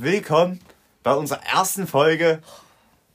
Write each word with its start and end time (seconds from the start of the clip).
willkommen 0.00 0.60
bei 1.02 1.12
unserer 1.12 1.44
ersten 1.44 1.88
Folge 1.88 2.38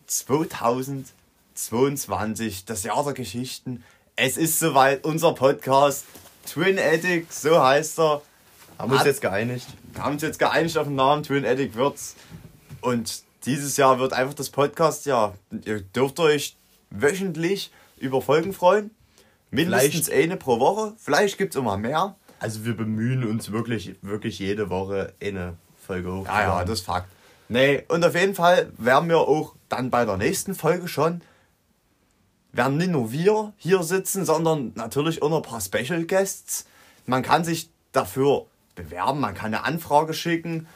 2022, 0.06 2.66
das 2.66 2.84
Jahr 2.84 3.06
der 3.06 3.14
Geschichten. 3.14 3.86
Es 4.18 4.36
ist 4.36 4.60
soweit, 4.60 5.06
unser 5.06 5.34
Podcast 5.34 6.04
Twin 6.46 6.78
Attic, 6.78 7.32
so 7.32 7.64
heißt 7.64 8.00
er. 8.00 8.22
Haben 8.78 8.92
wir 8.92 8.98
uns 8.98 9.06
jetzt 9.06 9.22
geeinigt? 9.22 9.66
Wir 9.94 10.04
haben 10.04 10.16
uns 10.16 10.24
jetzt 10.24 10.40
geeinigt 10.40 10.78
auf 10.78 10.88
den 10.88 10.96
Namen 10.96 11.24
Twin 11.24 11.46
Attic 11.46 11.76
wird's. 11.76 12.18
Und 12.82 13.24
dieses 13.46 13.78
Jahr 13.78 14.00
wird 14.00 14.12
einfach 14.12 14.34
das 14.34 14.50
Podcast, 14.50 15.06
ja, 15.06 15.36
ihr 15.64 15.80
dürft 15.80 16.20
euch 16.20 16.58
wöchentlich 16.90 17.72
über 17.98 18.22
Folgen 18.22 18.52
freuen. 18.52 18.92
Mindestens 19.52 20.10
eine 20.10 20.36
pro 20.36 20.60
Woche. 20.60 20.96
Vielleicht 20.98 21.38
gibt 21.38 21.56
es 21.56 21.60
immer 21.60 21.78
mehr. 21.78 22.18
Also 22.40 22.66
wir 22.66 22.76
bemühen 22.76 23.26
uns 23.26 23.54
wirklich, 23.54 23.96
wirklich 24.02 24.40
jede 24.40 24.70
Woche 24.70 25.14
eine 25.22 25.56
Folge 25.84 26.14
hoch. 26.14 26.26
Ja, 26.26 26.42
ja, 26.42 26.66
das 26.66 26.80
ist 26.80 26.86
Fakt. 26.86 27.08
Nee, 27.50 27.84
und 27.88 28.04
auf 28.04 28.16
jeden 28.16 28.36
Fall 28.36 28.72
werden 28.78 29.10
wir 29.10 29.20
auch 29.20 29.56
dann 29.70 29.90
bei 29.90 30.06
der 30.06 30.18
nächsten 30.18 30.56
Folge 30.56 30.88
schon, 30.88 31.22
werden 32.52 32.78
nicht 32.78 32.92
nur 32.92 33.12
wir 33.12 33.54
hier 33.58 33.84
sitzen, 33.84 34.26
sondern 34.26 34.72
natürlich 34.76 35.22
auch 35.22 35.30
noch 35.30 35.38
ein 35.38 35.50
paar 35.50 35.62
Special 35.62 36.04
Guests. 36.06 36.66
Man 37.06 37.24
kann 37.24 37.44
sich 37.44 37.70
dafür 37.92 38.46
bewerben, 38.76 39.20
man 39.20 39.34
kann 39.34 39.54
eine 39.54 39.64
Anfrage 39.66 40.14
schicken. 40.14 40.68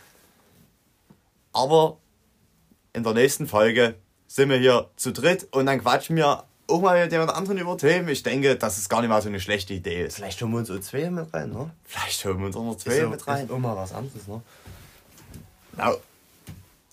Aber 1.54 1.98
in 2.94 3.04
der 3.04 3.14
nächsten 3.14 3.48
Folge 3.48 3.96
sind 4.28 4.50
wir 4.50 4.58
hier 4.58 4.90
zu 4.96 5.12
dritt 5.12 5.48
und 5.52 5.66
dann 5.68 5.82
quatschen 5.82 6.16
wir 6.16 6.44
auch 6.68 6.82
mal 6.82 7.02
mit 7.02 7.12
jemand 7.12 7.32
anderen 7.32 7.58
über 7.58 7.78
Themen. 7.78 8.10
Ich 8.10 8.24
denke, 8.24 8.56
dass 8.56 8.78
es 8.78 8.90
gar 8.90 9.02
nicht 9.02 9.10
mal 9.10 9.22
so 9.22 9.30
eine 9.30 9.40
schlechte 9.40 9.74
Idee 9.74 10.06
ist. 10.06 10.16
Vielleicht 10.16 10.42
holen 10.42 10.52
wir 10.52 10.60
uns 10.60 10.70
auch 10.70 10.80
zwei 10.80 11.10
mit 11.10 11.34
rein, 11.34 11.52
ne? 11.52 11.72
Vielleicht 11.86 12.26
holen 12.26 12.40
wir 12.40 12.48
uns 12.48 12.56
auch 12.56 12.64
noch 12.64 12.76
zwei 12.76 12.98
Ist 12.98 13.10
mit 13.10 13.28
rein. 13.28 13.46
Ist 13.46 13.52
auch 13.52 13.60
mal 13.60 13.76
was 13.76 13.94
anderes, 13.94 14.28
ne? 14.28 14.42
Ja. 15.78 15.94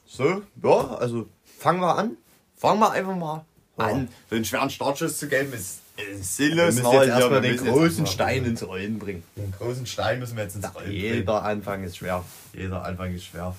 So, 0.07 0.43
ja, 0.63 0.95
also 0.97 1.29
fangen 1.59 1.81
wir 1.81 1.97
an. 1.97 2.17
Fangen 2.57 2.81
wir 2.81 2.91
einfach 2.93 3.17
mal 3.17 3.45
Ja. 3.79 3.85
an. 3.87 4.09
So 4.31 4.37
einen 4.37 4.45
schweren 4.45 4.71
Startschuss 4.71 5.19
zu 5.19 5.29
geben 5.29 5.53
ist, 5.53 5.81
ist 5.97 6.39
Wir 6.39 6.49
sinnlos. 6.49 6.75
müssen 6.77 6.93
jetzt 6.93 7.09
erstmal 7.09 7.41
den 7.41 7.57
großen 7.57 8.07
Stein 8.07 8.45
ins 8.45 8.67
Rollen 8.67 8.99
bringen. 8.99 9.23
Den 9.37 9.51
großen 9.53 9.87
Stein 9.87 10.19
müssen 10.21 10.37
wir 10.37 10.45
jetzt 10.45 10.57
ins 10.57 10.73
Rollen 10.75 10.87
bringen. 10.87 11.01
Jeder 11.01 11.43
Anfang 11.43 11.83
ist 11.85 11.97
schwer. 11.97 12.25
Jeder 12.53 12.85
Anfang 12.85 13.13
ist 13.15 13.25
schwer. 13.25 13.55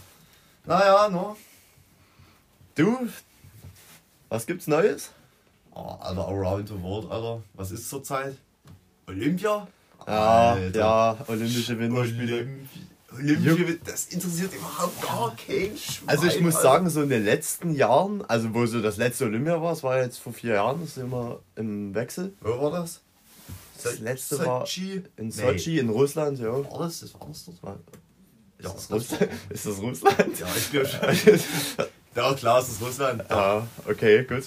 Naja, 0.65 1.09
no. 1.09 1.35
Du, 2.75 3.07
was 4.29 4.45
gibt's 4.45 4.67
Neues? 4.67 5.11
Oh, 5.73 5.97
Alter, 5.99 6.27
around 6.27 6.67
the 6.69 6.81
world, 6.81 7.09
Alter. 7.11 7.41
Was 7.53 7.71
ist 7.71 7.89
zurzeit? 7.89 8.37
Olympia? 9.07 9.67
Ja, 10.07 10.51
Alter. 10.53 10.79
ja, 10.79 11.17
Olympische 11.27 11.77
Winterspiele. 11.77 12.35
Olympi 12.37 12.79
Olympische, 13.15 13.79
das 13.85 14.05
interessiert 14.07 14.53
überhaupt 14.53 15.01
gar 15.01 15.35
kein 15.35 15.75
Schwein. 15.77 16.07
Also 16.07 16.27
ich 16.27 16.39
muss 16.41 16.61
sagen, 16.61 16.89
so 16.89 17.01
in 17.01 17.09
den 17.09 17.23
letzten 17.25 17.73
Jahren, 17.75 18.23
also 18.25 18.53
wo 18.53 18.65
so 18.65 18.81
das 18.81 18.97
letzte 18.97 19.25
Olympia 19.25 19.61
war, 19.61 19.71
das 19.71 19.83
war 19.83 20.01
jetzt 20.01 20.17
vor 20.19 20.33
vier 20.33 20.53
Jahren, 20.55 20.81
das 20.81 20.91
ist 20.91 20.97
immer 20.97 21.39
im 21.55 21.93
Wechsel. 21.95 22.33
Wo 22.41 22.59
war 22.61 22.71
das? 22.71 23.01
Das 23.83 23.99
letzte 23.99 24.39
war 24.45 24.61
Sochi? 24.61 25.03
in 25.17 25.27
Nee. 25.27 25.31
Sochi 25.31 25.79
in 25.79 25.89
Russland, 25.89 26.39
ja. 26.39 26.51
War 26.51 26.79
das? 26.79 27.01
Das 27.01 27.13
war 27.13 27.27
das 27.27 27.45
dort? 27.45 27.63
War- 27.63 27.79
Ja, 28.61 28.69
Ist 28.71 28.89
das, 28.89 28.91
Russland? 28.91 29.31
ist 29.49 29.65
das 29.65 29.77
Russland? 29.79 30.39
Ja, 30.39 30.47
ich 30.57 30.71
glaube 30.71 30.87
schon. 30.87 31.39
ja, 32.15 32.33
klar, 32.33 32.59
ist 32.61 32.81
Russland. 32.81 33.23
Ja, 33.29 33.67
okay, 33.87 34.23
gut. 34.23 34.43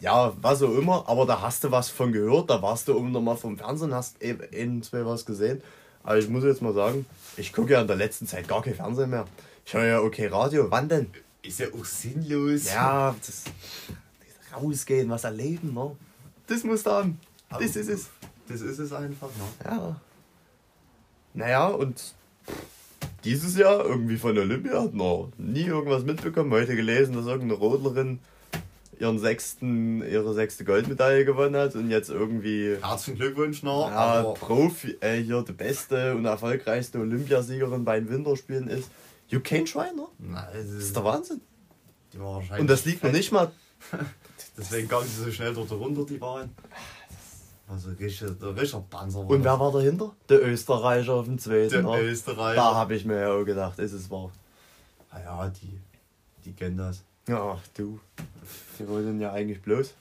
Ja, 0.00 0.34
was 0.42 0.62
auch 0.62 0.74
immer, 0.76 1.08
aber 1.08 1.24
da 1.24 1.40
hast 1.40 1.64
du 1.64 1.70
was 1.70 1.88
von 1.88 2.12
gehört, 2.12 2.50
da 2.50 2.60
warst 2.60 2.86
du 2.88 2.94
oben 2.96 3.10
nochmal 3.12 3.38
vom 3.38 3.56
Fernsehen, 3.56 3.94
hast 3.94 4.20
eben 4.22 4.42
ein, 4.52 4.82
zwei 4.82 5.06
was 5.06 5.24
gesehen. 5.24 5.62
Aber 6.04 6.18
ich 6.18 6.28
muss 6.28 6.44
jetzt 6.44 6.62
mal 6.62 6.74
sagen, 6.74 7.06
ich 7.36 7.52
gucke 7.52 7.72
ja 7.72 7.80
in 7.80 7.86
der 7.88 7.96
letzten 7.96 8.26
Zeit 8.26 8.46
gar 8.46 8.62
kein 8.62 8.74
Fernsehen 8.74 9.10
mehr. 9.10 9.26
Ich 9.66 9.74
höre 9.74 9.86
ja 9.86 10.00
okay 10.00 10.28
Radio, 10.28 10.70
wann 10.70 10.88
denn? 10.88 11.10
Ist 11.42 11.58
ja 11.58 11.66
auch 11.74 11.84
sinnlos. 11.84 12.72
Ja, 12.72 13.14
das, 13.26 13.44
rausgehen, 14.54 15.10
was 15.10 15.24
erleben, 15.24 15.74
ne? 15.74 15.96
Das 16.46 16.62
muss 16.64 16.82
da 16.82 16.98
haben. 16.98 17.18
Das 17.50 17.76
ist 17.76 17.88
es. 17.88 18.10
Das 18.48 18.60
ist 18.60 18.78
es 18.78 18.92
einfach, 18.92 19.28
ne? 19.28 19.64
Ja. 19.64 20.00
Naja, 21.32 21.68
und 21.68 22.14
dieses 23.24 23.56
Jahr 23.56 23.84
irgendwie 23.84 24.18
von 24.18 24.36
Olympia 24.36 24.82
hat 24.82 24.94
noch 24.94 25.30
nie 25.38 25.64
irgendwas 25.64 26.04
mitbekommen. 26.04 26.52
Heute 26.52 26.76
gelesen, 26.76 27.14
dass 27.14 27.26
irgendeine 27.26 27.54
Rodlerin 27.54 28.18
ihren 28.98 29.18
sechsten, 29.18 30.02
ihre 30.02 30.34
sechste 30.34 30.64
Goldmedaille 30.64 31.24
gewonnen 31.24 31.56
hat 31.56 31.74
und 31.74 31.90
jetzt 31.90 32.10
irgendwie 32.10 32.76
Herzlichen 32.80 33.18
Glückwunsch 33.18 33.62
noch. 33.62 33.90
ja, 33.90 34.22
Profi, 34.22 34.96
äh, 35.00 35.20
hier 35.22 35.42
die 35.42 35.52
beste 35.52 36.14
und 36.14 36.24
erfolgreichste 36.24 36.98
Olympiasiegerin 36.98 37.84
bei 37.84 38.00
den 38.00 38.08
Winterspielen 38.10 38.68
ist. 38.68 38.90
You 39.28 39.38
can't 39.40 39.70
try, 39.70 39.94
ne? 39.94 40.06
Nein, 40.18 40.44
das 40.52 40.66
Das 40.66 40.74
ist 40.84 40.96
der 40.96 41.04
Wahnsinn. 41.04 41.40
die 42.12 42.20
war 42.20 42.34
wahrscheinlich 42.34 42.60
Und 42.60 42.70
das 42.70 42.84
liegt 42.84 43.02
noch 43.02 43.12
nicht 43.12 43.32
mal. 43.32 43.50
Deswegen 44.58 44.88
gang 44.88 45.04
sie 45.04 45.24
so 45.24 45.30
schnell 45.32 45.52
dort 45.54 45.70
runter, 45.72 46.04
die 46.06 46.18
Bahn. 46.18 46.50
Also 47.66 47.88
richtig, 47.98 48.28
der 48.40 48.54
Richard 48.56 48.88
Panzer 48.90 49.20
war 49.20 49.30
Und 49.30 49.42
wer 49.42 49.58
war 49.58 49.72
dahinter? 49.72 50.14
Der 50.28 50.46
Österreicher 50.46 51.14
auf 51.14 51.24
dem 51.24 51.38
zweiten. 51.38 51.84
Der? 51.84 52.02
Österreicher. 52.04 52.56
Da 52.56 52.74
habe 52.74 52.94
ich 52.94 53.04
mir 53.04 53.20
ja 53.20 53.32
auch 53.32 53.44
gedacht, 53.44 53.78
ist 53.78 53.92
es 53.94 54.10
wahr. 54.10 54.30
Ah 55.10 55.20
ja, 55.20 55.48
die, 55.48 55.80
die 56.44 56.52
kennen 56.52 56.76
das. 56.76 57.02
Ja, 57.26 57.58
du. 57.74 57.98
Wir 58.78 58.88
wollen 58.88 59.20
ja 59.20 59.32
eigentlich 59.32 59.60
bloß. 59.62 59.94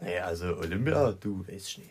Nee, 0.00 0.18
also 0.18 0.56
Olympia, 0.56 1.12
du 1.12 1.40
weißt 1.46 1.78
nicht. 1.78 1.90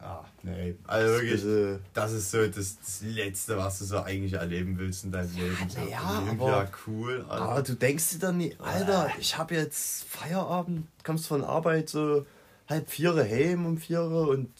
Ja, 0.00 0.24
nee. 0.42 0.74
Also 0.86 1.14
wirklich, 1.14 1.32
Diese, 1.32 1.80
das 1.92 2.12
ist 2.12 2.30
so 2.30 2.46
das, 2.46 2.78
das 2.78 3.02
Letzte, 3.02 3.56
was 3.58 3.78
du 3.80 3.84
so 3.84 3.98
eigentlich 4.02 4.32
erleben 4.32 4.78
willst 4.78 5.04
in 5.04 5.12
deinem 5.12 5.34
Leben. 5.36 5.56
So 5.68 5.80
Ja, 5.90 6.22
Olympia, 6.22 6.46
aber- 6.46 6.70
cool. 6.86 7.24
aber 7.28 7.48
Alter. 7.50 7.72
du 7.72 7.78
denkst 7.78 8.10
dir 8.12 8.18
dann 8.18 8.38
nicht, 8.38 8.58
Alter, 8.60 9.10
ich 9.18 9.36
habe 9.36 9.54
jetzt 9.54 10.04
Feierabend, 10.04 10.86
kommst 11.04 11.26
von 11.26 11.44
Arbeit 11.44 11.90
so 11.90 12.24
halb 12.68 12.88
vier 12.90 13.14
heim 13.14 13.66
um 13.66 13.76
vier 13.78 14.02
und 14.02 14.50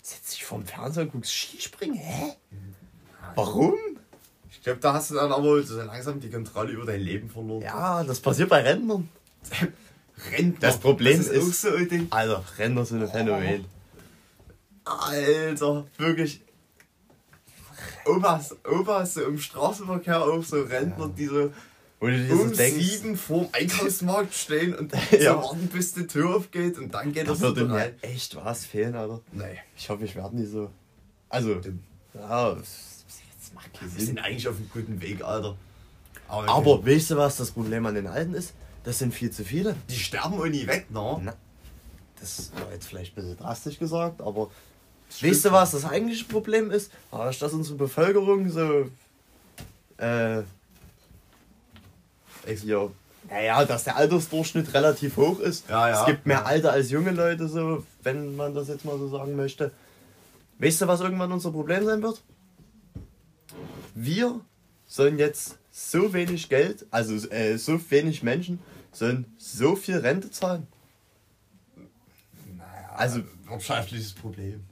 setzt 0.00 0.32
dich 0.32 0.44
vorm 0.44 0.64
Fernseher 0.64 1.02
und 1.04 1.12
guckst 1.12 1.32
Skispringen. 1.32 1.96
Hä? 1.96 2.32
Warum? 3.34 3.74
Ich 4.50 4.62
glaube, 4.62 4.80
da 4.80 4.94
hast 4.94 5.10
du 5.10 5.16
dann 5.16 5.32
aber 5.32 5.62
so 5.64 5.76
langsam 5.82 6.18
die 6.20 6.30
Kontrolle 6.30 6.72
über 6.72 6.86
dein 6.86 7.00
Leben 7.00 7.28
verloren. 7.28 7.62
Ja, 7.62 8.02
das 8.04 8.20
passiert 8.20 8.48
bei 8.48 8.62
Rentnern. 8.62 9.08
Rentner. 10.32 10.58
Das 10.60 10.78
Problem 10.78 11.18
das 11.18 11.28
ist, 11.28 11.64
ist- 11.64 11.66
auch 11.66 11.70
so. 11.72 11.96
Alter, 12.10 12.44
Rentner 12.58 12.84
sind 12.84 13.02
ein 13.02 13.08
Phänomen. 13.10 13.64
Alter, 14.84 15.86
wirklich. 15.98 16.40
Opas, 18.06 18.54
Opas 18.64 19.14
so 19.14 19.24
im 19.24 19.38
Straßenverkehr 19.38 20.22
auch 20.22 20.42
so 20.44 20.62
Rentner, 20.62 21.08
die 21.08 21.26
so 21.26 21.52
Wo 21.98 22.06
du 22.06 22.12
dir 22.16 22.36
so 22.36 22.42
um 22.42 22.52
denkst, 22.52 22.84
sieben 22.84 23.16
vorm 23.16 23.48
Einkaufsmarkt 23.52 24.32
stehen 24.32 24.74
und 24.74 24.92
Ja. 25.10 25.34
so 25.34 25.42
warten, 25.42 25.66
bis 25.68 25.92
die 25.94 26.06
Tür 26.06 26.36
aufgeht 26.36 26.78
und 26.78 26.94
dann 26.94 27.12
geht 27.12 27.24
da 27.26 27.32
das 27.32 27.40
würde 27.40 27.62
so 27.62 27.66
mir 27.66 27.94
echt 28.02 28.36
was 28.36 28.64
fehlen, 28.64 28.94
Alter. 28.94 29.20
Nee, 29.32 29.58
Ich 29.76 29.88
hoffe, 29.90 30.04
ich 30.04 30.14
werde 30.14 30.36
nie 30.36 30.46
so. 30.46 30.70
Also, 31.28 31.60
ja, 32.14 32.54
das 32.54 33.04
macht 33.54 33.74
keinen 33.74 33.90
wir 33.92 33.98
Sinn. 33.98 34.06
sind 34.06 34.18
eigentlich 34.20 34.46
auf 34.46 34.56
einem 34.56 34.70
guten 34.72 35.00
Weg, 35.02 35.22
Alter. 35.24 35.56
Aber, 36.28 36.48
Aber 36.48 36.86
weißt 36.86 37.10
du, 37.10 37.16
was 37.16 37.36
das 37.38 37.50
Problem 37.50 37.84
an 37.86 37.94
den 37.96 38.06
Alten 38.06 38.34
ist? 38.34 38.54
Das 38.86 39.00
sind 39.00 39.12
viel 39.12 39.32
zu 39.32 39.44
viele. 39.44 39.74
die 39.90 39.98
sterben 39.98 40.34
auch 40.34 40.46
nie 40.46 40.64
weg, 40.68 40.88
ne? 40.92 41.20
Na, 41.20 41.34
das 42.20 42.52
war 42.54 42.72
jetzt 42.72 42.86
vielleicht 42.86 43.12
ein 43.12 43.16
bisschen 43.16 43.36
drastisch 43.36 43.80
gesagt, 43.80 44.20
aber 44.20 44.48
weißt 45.20 45.44
du, 45.44 45.50
was 45.50 45.72
das 45.72 45.84
eigentliche 45.84 46.24
Problem 46.26 46.70
ist? 46.70 46.92
Dadurch, 47.10 47.36
dass 47.40 47.52
unsere 47.52 47.76
Bevölkerung 47.76 48.48
so. 48.48 48.88
Äh. 49.98 50.42
Hier, 52.46 52.92
naja, 53.28 53.64
dass 53.64 53.82
der 53.82 53.96
Altersdurchschnitt 53.96 54.72
relativ 54.72 55.16
hoch 55.16 55.40
ist. 55.40 55.68
Ja, 55.68 55.88
ja. 55.88 56.00
Es 56.00 56.06
gibt 56.06 56.24
mehr 56.24 56.46
alte 56.46 56.70
als 56.70 56.92
junge 56.92 57.10
Leute, 57.10 57.48
so, 57.48 57.84
wenn 58.04 58.36
man 58.36 58.54
das 58.54 58.68
jetzt 58.68 58.84
mal 58.84 58.96
so 58.98 59.08
sagen 59.08 59.34
möchte. 59.34 59.72
Weißt 60.60 60.80
du, 60.80 60.86
was 60.86 61.00
irgendwann 61.00 61.32
unser 61.32 61.50
Problem 61.50 61.84
sein 61.84 62.04
wird? 62.04 62.22
Wir 63.96 64.40
sollen 64.86 65.18
jetzt 65.18 65.58
so 65.72 66.12
wenig 66.12 66.48
Geld, 66.48 66.86
also 66.92 67.14
äh, 67.30 67.58
so 67.58 67.80
wenig 67.90 68.22
Menschen, 68.22 68.60
sollen 68.96 69.26
so 69.38 69.76
viel 69.76 69.98
Rente 69.98 70.30
zahlen. 70.30 70.66
Naja, 72.56 72.90
Also- 72.96 73.20
wirtschaftliches 73.48 74.12
Problem. 74.14 74.64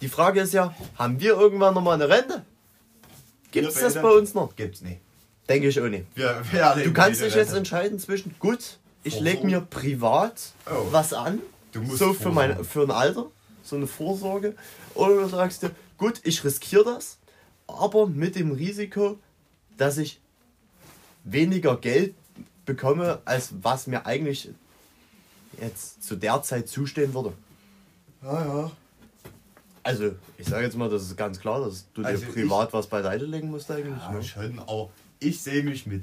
Die 0.00 0.08
Frage 0.08 0.40
ist 0.40 0.52
ja, 0.52 0.74
haben 0.96 1.20
wir 1.20 1.32
irgendwann 1.32 1.74
nochmal 1.74 1.94
eine 1.94 2.08
Rente? 2.08 2.44
Gibt 3.50 3.68
es 3.68 3.74
das 3.80 3.94
bei 3.94 4.10
uns 4.10 4.34
noch? 4.34 4.54
Gibt's 4.56 4.82
nicht. 4.82 5.00
Denke 5.48 5.68
ich 5.68 5.80
auch 5.80 5.86
nicht. 5.88 6.04
Wir, 6.14 6.42
wir 6.50 6.84
Du 6.84 6.92
kannst 6.92 7.22
dich 7.22 7.34
jetzt 7.34 7.52
entscheiden 7.54 7.98
zwischen, 7.98 8.34
gut, 8.38 8.78
ich 9.04 9.20
lege 9.20 9.46
mir 9.46 9.60
privat 9.60 10.52
Oh. 10.68 10.88
was 10.90 11.12
an, 11.12 11.40
so 11.94 12.12
für, 12.12 12.30
mein, 12.30 12.64
für 12.64 12.82
ein 12.82 12.90
Alter, 12.90 13.26
so 13.62 13.76
eine 13.76 13.86
Vorsorge. 13.86 14.54
Oder 14.94 15.14
du 15.22 15.28
sagst 15.28 15.62
dir, 15.62 15.70
gut, 15.96 16.20
ich 16.24 16.44
riskiere 16.44 16.84
das, 16.84 17.16
aber 17.68 18.06
mit 18.06 18.34
dem 18.34 18.50
Risiko, 18.52 19.18
dass 19.78 19.96
ich 19.98 20.20
weniger 21.26 21.76
Geld 21.76 22.14
bekomme, 22.64 23.20
als 23.24 23.50
was 23.62 23.86
mir 23.86 24.06
eigentlich 24.06 24.48
jetzt 25.60 26.02
zu 26.02 26.16
der 26.16 26.42
Zeit 26.42 26.68
zustehen 26.68 27.12
würde. 27.14 27.32
Ja, 28.22 28.44
ja. 28.44 28.70
Also, 29.82 30.16
ich 30.36 30.46
sage 30.46 30.64
jetzt 30.64 30.76
mal, 30.76 30.88
das 30.88 31.02
ist 31.02 31.16
ganz 31.16 31.38
klar, 31.38 31.60
dass 31.60 31.86
du 31.92 32.02
Also 32.02 32.24
dir 32.24 32.32
privat 32.32 32.72
was 32.72 32.88
beiseite 32.88 33.24
legen 33.24 33.50
musst 33.50 33.70
eigentlich. 33.70 34.02
Ja, 34.02 34.12
ne? 34.12 34.22
schon, 34.24 34.58
aber 34.58 34.90
ich 35.20 35.40
sehe 35.40 35.62
mich 35.62 35.86
mit 35.86 36.02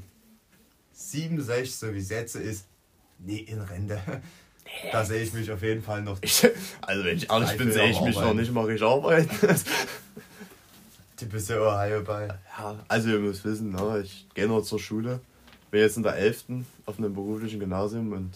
67, 0.94 1.76
so 1.76 1.94
wie 1.94 1.98
es 2.00 2.10
jetzt 2.10 2.36
ist, 2.36 2.66
nie 3.20 3.40
in 3.40 3.60
Rente. 3.60 4.00
Da 4.92 5.04
sehe 5.04 5.22
ich 5.22 5.34
mich 5.34 5.52
auf 5.52 5.62
jeden 5.62 5.84
Fall 5.84 6.02
noch. 6.02 6.18
Ich, 6.22 6.48
also, 6.82 7.04
wenn 7.04 7.18
ich 7.18 7.30
ehrlich 7.30 7.52
Ich 7.52 7.58
bin, 7.58 7.72
sehe 7.72 7.90
ich 7.90 8.02
mich 8.02 8.16
noch 8.16 8.22
arbeiten. 8.22 8.40
nicht 8.40 8.54
mal 8.54 8.66
richtig 8.66 8.88
arbeiten. 8.88 9.30
Du 11.20 11.26
bist 11.28 11.50
ja 11.50 11.58
Ohio 11.62 12.02
bei. 12.04 12.28
ja, 12.28 12.76
also, 12.88 13.10
ihr 13.10 13.20
müsst 13.20 13.46
wissen, 13.46 13.72
ne, 13.72 14.02
ich 14.04 14.28
gehe 14.34 14.48
noch 14.48 14.62
zur 14.64 14.80
Schule. 14.80 15.20
Bin 15.72 15.82
jetzt 15.82 15.98
in 15.98 16.04
der 16.04 16.16
11. 16.16 16.46
auf 16.86 16.98
einem 16.98 17.14
beruflichen 17.14 17.60
Gymnasium 17.60 18.12
und 18.12 18.34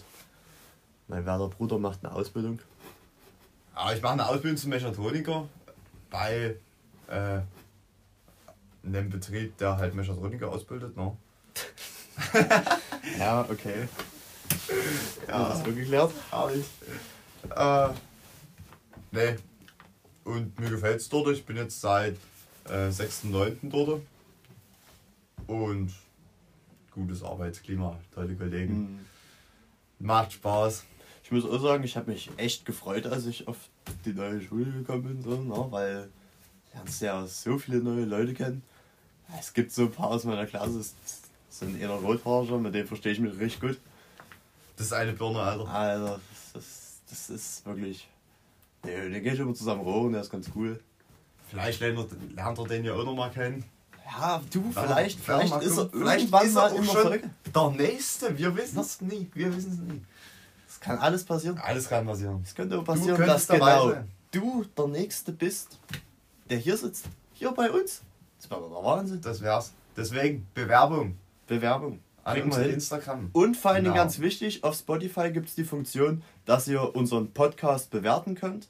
mein 1.08 1.24
werter 1.26 1.48
Bruder 1.48 1.78
macht 1.78 2.04
eine 2.04 2.14
Ausbildung. 2.14 2.60
Aber 3.74 3.94
ich 3.94 4.02
mache 4.02 4.14
eine 4.14 4.26
Ausbildung 4.26 4.56
zum 4.56 4.70
Mechatroniker 4.70 5.48
bei 6.10 6.56
äh, 7.08 7.40
einem 8.84 9.10
Betrieb, 9.10 9.56
der 9.58 9.76
halt 9.76 9.94
Mechatroniker 9.94 10.48
ausbildet. 10.48 10.96
Ne? 10.96 11.16
Ja, 13.18 13.46
okay. 13.48 13.88
Ja, 15.28 15.50
hast 15.50 15.64
du 15.66 15.74
geklärt? 15.74 16.12
Herrlich. 16.30 16.66
Äh, 17.54 17.88
nee. 19.12 19.36
Und 20.24 20.58
mir 20.58 20.70
gefällt 20.70 21.00
es 21.00 21.08
dort. 21.08 21.28
Ich 21.28 21.46
bin 21.46 21.56
jetzt 21.56 21.80
seit 21.80 22.16
äh, 22.70 22.88
6.9. 22.88 23.56
dort. 23.62 24.02
Und 25.46 25.92
gutes 26.92 27.22
Arbeitsklima, 27.22 27.98
tolle 28.14 28.34
Kollegen. 28.34 29.06
Macht 29.98 30.32
Spaß. 30.32 30.84
Ich 31.24 31.32
muss 31.32 31.44
auch 31.44 31.60
sagen, 31.60 31.84
ich 31.84 31.96
habe 31.96 32.10
mich 32.10 32.30
echt 32.36 32.64
gefreut, 32.64 33.06
als 33.06 33.26
ich 33.26 33.48
auf 33.48 33.56
die 34.04 34.12
neue 34.12 34.40
Schule 34.40 34.70
gekommen 34.70 35.02
bin, 35.02 35.22
so, 35.22 35.42
ne, 35.42 35.66
weil 35.70 36.02
du 36.02 36.08
lernst 36.74 37.02
ja 37.02 37.26
so 37.26 37.58
viele 37.58 37.78
neue 37.78 38.04
Leute 38.04 38.34
kennen. 38.34 38.62
Es 39.38 39.52
gibt 39.52 39.72
so 39.72 39.82
ein 39.82 39.92
paar 39.92 40.08
aus 40.08 40.24
meiner 40.24 40.46
Klasse, 40.46 40.78
das 40.78 40.94
sind 41.50 41.78
eher 41.78 41.90
Rothaariger, 41.90 42.58
mit 42.58 42.74
denen 42.74 42.86
verstehe 42.86 43.12
ich 43.12 43.20
mich 43.20 43.38
richtig 43.38 43.60
gut. 43.60 43.78
Das 44.76 44.86
ist 44.86 44.92
eine 44.92 45.12
Birne, 45.12 45.40
Alter. 45.40 45.68
Also, 45.68 46.06
das, 46.06 46.52
das, 46.54 47.00
das 47.10 47.30
ist 47.30 47.66
wirklich. 47.66 48.08
Nee, 48.84 49.10
den 49.10 49.22
gehe 49.22 49.34
ich 49.34 49.40
immer 49.40 49.54
zusammen 49.54 49.80
roh 49.80 50.08
der 50.08 50.20
ist 50.20 50.30
ganz 50.30 50.50
cool. 50.54 50.80
Vielleicht 51.50 51.80
lernt 51.80 51.98
er, 51.98 52.06
lernt 52.34 52.58
er 52.58 52.64
den 52.66 52.84
ja 52.84 52.94
auch 52.94 53.04
noch 53.04 53.14
mal 53.14 53.30
kennen. 53.30 53.64
Ja, 54.10 54.40
du, 54.52 54.64
Ja, 54.74 54.82
vielleicht, 54.84 55.20
vielleicht 55.20 55.62
ist 55.62 55.76
er. 55.78 55.88
Vielleicht 55.90 56.32
ist 56.32 56.56
er 56.56 56.64
auch 56.72 56.84
schon. 56.84 57.20
Der 57.54 57.70
nächste, 57.70 58.36
wir 58.38 58.56
wissen 58.56 58.78
es 58.80 59.00
nie. 59.00 59.30
Wir 59.34 59.54
wissen 59.54 59.72
es 59.72 59.78
nie. 59.78 60.02
Das 60.66 60.80
kann 60.80 60.98
alles 60.98 61.24
passieren. 61.24 61.58
Alles 61.58 61.88
kann 61.88 62.06
passieren. 62.06 62.40
Es 62.44 62.54
könnte 62.54 62.78
auch 62.78 62.84
passieren, 62.84 63.18
dass 63.26 63.46
genau 63.48 63.90
sein. 63.90 64.08
du 64.30 64.64
der 64.76 64.86
Nächste 64.88 65.32
bist, 65.32 65.78
der 66.48 66.58
hier 66.58 66.76
sitzt. 66.76 67.06
Hier 67.34 67.50
bei 67.52 67.70
uns. 67.70 68.02
Das 68.40 68.50
wäre 68.50 68.60
doch 68.60 68.84
Wahnsinn. 68.84 69.20
Das 69.20 69.40
wär's. 69.40 69.72
Deswegen 69.96 70.46
Bewerbung 70.54 71.16
Bewerbung. 71.46 71.98
an 72.24 72.34
Kriegen 72.34 72.46
wir 72.50 72.54
unser 72.56 72.62
hin. 72.66 72.74
Instagram. 72.74 73.30
Und 73.32 73.56
vor 73.56 73.72
allen 73.72 73.84
Dingen 73.84 73.94
Genau. 73.94 74.04
ganz 74.04 74.18
wichtig, 74.20 74.62
auf 74.64 74.74
Spotify 74.76 75.30
gibt 75.32 75.48
es 75.48 75.54
die 75.54 75.64
Funktion, 75.64 76.22
dass 76.44 76.68
ihr 76.68 76.94
unseren 76.94 77.32
Podcast 77.32 77.90
bewerten 77.90 78.34
könnt. 78.34 78.68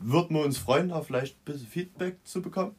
Würden 0.00 0.34
wir 0.36 0.44
uns 0.44 0.58
freuen, 0.58 0.88
da 0.88 1.02
vielleicht 1.02 1.36
ein 1.36 1.44
bisschen 1.44 1.66
Feedback 1.68 2.16
zu 2.24 2.40
bekommen. 2.42 2.74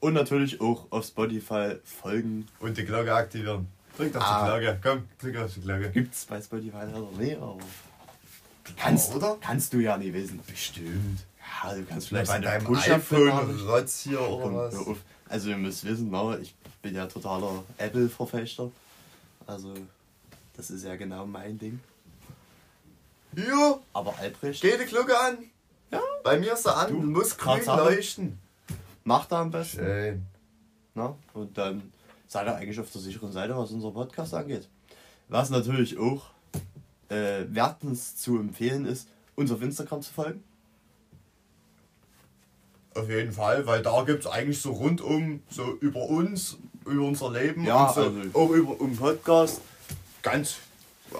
Und 0.00 0.14
natürlich 0.14 0.60
auch 0.60 0.86
auf 0.90 1.06
Spotify 1.06 1.76
folgen. 1.84 2.46
Und 2.60 2.76
die 2.76 2.84
Glocke 2.84 3.14
aktivieren. 3.14 3.68
Drück 3.96 4.16
auf 4.16 4.22
Ah. 4.22 4.44
die 4.58 4.60
Glocke. 4.62 4.78
Komm, 4.82 5.04
drück 5.20 5.36
auf 5.44 5.54
die 5.54 5.60
Glocke. 5.60 5.90
Gibt 5.90 6.14
es 6.14 6.24
bei 6.24 6.40
Spotify 6.42 6.76
leider 6.76 7.00
nicht, 7.18 7.36
aber 7.36 7.58
kannst, 8.76 9.14
Oder? 9.14 9.36
kannst 9.40 9.72
du 9.72 9.78
ja 9.78 9.96
nicht 9.96 10.12
wissen. 10.12 10.40
Bestimmt. 10.46 11.24
Ja, 11.62 11.74
du 11.74 11.84
kannst 11.84 12.08
Vielleicht 12.08 12.28
bei 12.28 12.34
eine 12.34 12.44
deinem 12.46 12.74
iPhone 12.74 13.60
Rotz 13.68 14.00
hier 14.00 14.20
oder 14.20 14.42
Komm, 14.44 14.54
was. 14.56 14.74
auf. 14.74 14.96
Also 15.28 15.50
ihr 15.50 15.56
müsst 15.56 15.84
wissen, 15.84 16.10
ne, 16.10 16.38
ich 16.42 16.54
bin 16.82 16.94
ja 16.94 17.06
totaler 17.06 17.62
Apple-Verfechter. 17.78 18.70
Also 19.46 19.74
das 20.56 20.70
ist 20.70 20.84
ja 20.84 20.96
genau 20.96 21.24
mein 21.26 21.58
Ding. 21.58 21.80
Hier, 23.34 23.78
Aber 23.92 24.16
Albrecht 24.18 24.60
geh 24.62 24.76
die 24.78 24.84
Glocke 24.84 25.18
an. 25.18 25.38
Ja. 25.94 26.00
Bei 26.22 26.38
mir 26.38 26.52
ist 26.54 26.66
er 26.66 26.76
an. 26.76 26.90
Du, 26.92 26.98
muss 27.00 27.36
grün 27.36 27.64
leuchten. 27.66 28.38
macht 29.04 29.32
er 29.32 29.38
am 29.38 29.50
besten. 29.50 29.78
Schön. 29.78 30.26
Ne? 30.94 31.14
Und 31.32 31.56
dann 31.58 31.92
seid 32.28 32.46
ihr 32.46 32.54
eigentlich 32.56 32.78
auf 32.80 32.90
der 32.90 33.00
sicheren 33.00 33.32
Seite, 33.32 33.56
was 33.56 33.70
unser 33.72 33.90
Podcast 33.90 34.32
angeht. 34.34 34.68
Was 35.28 35.50
natürlich 35.50 35.98
auch 35.98 36.22
äh, 37.08 37.44
wertens 37.48 38.16
zu 38.16 38.38
empfehlen 38.38 38.84
ist, 38.86 39.08
uns 39.36 39.50
auf 39.50 39.60
Instagram 39.62 40.02
zu 40.02 40.12
folgen. 40.12 40.42
Auf 42.94 43.08
jeden 43.08 43.32
Fall, 43.32 43.66
weil 43.66 43.82
da 43.82 44.02
gibt 44.04 44.20
es 44.24 44.30
eigentlich 44.30 44.60
so 44.60 44.70
rundum, 44.72 45.42
so 45.50 45.76
über 45.80 46.02
uns, 46.08 46.56
über 46.86 47.04
unser 47.04 47.32
Leben 47.32 47.64
Ja, 47.64 47.86
und 47.86 47.94
so, 47.94 48.00
also- 48.02 48.20
auch 48.38 48.50
über 48.50 48.80
um 48.80 48.96
Podcast. 48.96 49.60
Ganz, 50.22 50.56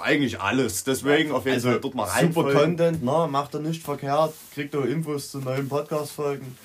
eigentlich 0.00 0.40
alles. 0.40 0.84
Deswegen 0.84 1.32
auf 1.32 1.46
jeden 1.46 1.60
Fall 1.60 1.80
dort 1.80 1.94
mal 1.94 2.08
Also 2.08 2.32
super. 2.32 2.52
Content, 2.52 3.02
ne? 3.02 3.28
macht 3.30 3.54
er 3.54 3.60
nicht 3.60 3.82
verkehrt, 3.82 4.34
kriegt 4.54 4.74
auch 4.76 4.84
Infos 4.84 5.30
zu 5.30 5.38
neuen 5.38 5.68
Podcast-Folgen 5.68 6.56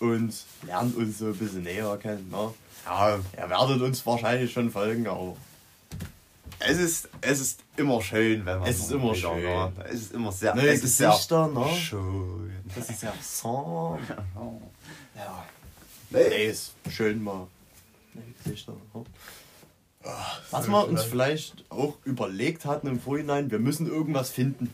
und 0.00 0.34
lernt 0.66 0.96
uns 0.96 1.18
so 1.18 1.26
ein 1.26 1.36
bisschen 1.36 1.62
näher 1.62 1.96
kennen. 1.98 2.28
Ne? 2.30 2.52
Ja, 2.84 3.18
Ihr 3.36 3.50
werdet 3.50 3.80
uns 3.82 4.04
wahrscheinlich 4.06 4.52
schon 4.52 4.70
folgen, 4.70 5.06
aber 5.06 5.36
es 6.58 6.78
ist, 6.78 7.08
es 7.20 7.40
ist 7.40 7.60
immer 7.76 8.00
schön, 8.00 8.46
wenn 8.46 8.58
man 8.60 8.68
Es 8.68 8.78
ist 8.78 8.90
immer 8.92 9.14
wieder, 9.14 9.34
schön. 9.34 9.42
ne? 9.42 9.72
Es 9.88 9.94
ist 10.02 10.12
immer 10.12 10.32
sehr, 10.32 10.54
Neue 10.54 10.68
es 10.68 10.84
ist 10.84 10.96
sehr 10.96 11.08
ne? 11.10 11.68
schön. 11.76 12.52
das 12.74 12.90
ist 12.90 13.02
ja 13.02 13.12
so. 13.20 13.98
Ja. 15.16 15.44
Nee, 16.10 16.46
ist 16.48 16.74
schön 16.90 17.22
mal. 17.24 17.46
neue 18.14 18.24
Gesichter. 18.44 18.72
Ne? 18.94 19.04
Was 20.50 20.66
so 20.66 20.72
wir 20.72 20.88
uns 20.88 21.02
vielleicht 21.02 21.64
auch 21.70 21.96
überlegt 22.04 22.64
hatten 22.64 22.86
im 22.86 23.00
Vorhinein, 23.00 23.50
wir 23.50 23.58
müssen 23.58 23.86
irgendwas 23.86 24.30
finden. 24.30 24.70